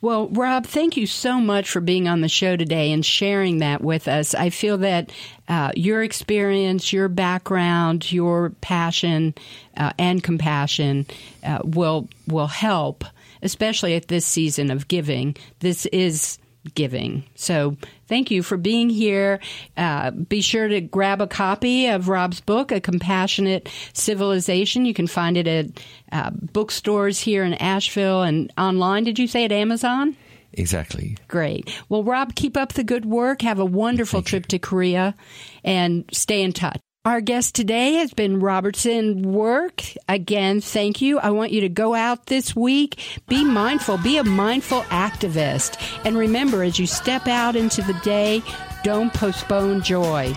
Well, 0.00 0.28
Rob, 0.28 0.66
thank 0.66 0.96
you 0.96 1.06
so 1.06 1.40
much 1.40 1.70
for 1.70 1.80
being 1.80 2.08
on 2.08 2.20
the 2.20 2.28
show 2.28 2.56
today 2.56 2.92
and 2.92 3.04
sharing 3.04 3.58
that 3.58 3.82
with 3.82 4.08
us. 4.08 4.34
I 4.34 4.50
feel 4.50 4.78
that 4.78 5.10
uh, 5.48 5.72
your 5.76 6.02
experience, 6.02 6.92
your 6.92 7.08
background, 7.08 8.10
your 8.10 8.50
passion 8.60 9.34
uh, 9.76 9.92
and 9.98 10.22
compassion 10.22 11.06
uh, 11.44 11.60
will 11.64 12.08
will 12.26 12.46
help, 12.46 13.04
especially 13.42 13.94
at 13.94 14.08
this 14.08 14.24
season 14.24 14.70
of 14.70 14.88
giving. 14.88 15.36
This 15.60 15.86
is 15.86 16.38
giving. 16.74 17.24
So 17.34 17.76
thank 18.10 18.30
you 18.30 18.42
for 18.42 18.58
being 18.58 18.90
here. 18.90 19.40
Uh, 19.76 20.10
be 20.10 20.42
sure 20.42 20.68
to 20.68 20.82
grab 20.82 21.22
a 21.22 21.26
copy 21.26 21.86
of 21.86 22.08
Rob's 22.08 22.40
book, 22.40 22.72
A 22.72 22.80
Compassionate 22.80 23.70
Civilization. 23.94 24.84
You 24.84 24.92
can 24.92 25.06
find 25.06 25.38
it 25.38 25.46
at 25.46 25.66
uh, 26.12 26.30
bookstores 26.30 27.18
here 27.20 27.44
in 27.44 27.54
Asheville 27.54 28.22
and 28.22 28.52
online. 28.58 29.04
Did 29.04 29.18
you 29.18 29.26
say 29.26 29.46
at 29.46 29.52
Amazon? 29.52 30.16
Exactly. 30.52 31.16
Great. 31.28 31.72
Well, 31.88 32.02
Rob, 32.02 32.34
keep 32.34 32.56
up 32.56 32.72
the 32.72 32.84
good 32.84 33.06
work. 33.06 33.42
Have 33.42 33.60
a 33.60 33.64
wonderful 33.64 34.18
Thank 34.18 34.26
trip 34.26 34.44
you. 34.44 34.48
to 34.48 34.58
Korea 34.58 35.14
and 35.64 36.04
stay 36.12 36.42
in 36.42 36.52
touch. 36.52 36.80
Our 37.06 37.22
guest 37.22 37.54
today 37.54 37.94
has 37.94 38.12
been 38.12 38.40
Robertson 38.40 39.32
Work. 39.32 39.82
Again, 40.06 40.60
thank 40.60 41.00
you. 41.00 41.18
I 41.18 41.30
want 41.30 41.50
you 41.50 41.62
to 41.62 41.70
go 41.70 41.94
out 41.94 42.26
this 42.26 42.54
week, 42.54 43.00
be 43.26 43.42
mindful, 43.42 43.96
be 43.96 44.18
a 44.18 44.24
mindful 44.24 44.82
activist. 44.82 45.78
And 46.04 46.18
remember, 46.18 46.62
as 46.62 46.78
you 46.78 46.86
step 46.86 47.26
out 47.26 47.56
into 47.56 47.80
the 47.80 47.94
day, 48.04 48.42
don't 48.84 49.14
postpone 49.14 49.80
joy. 49.80 50.34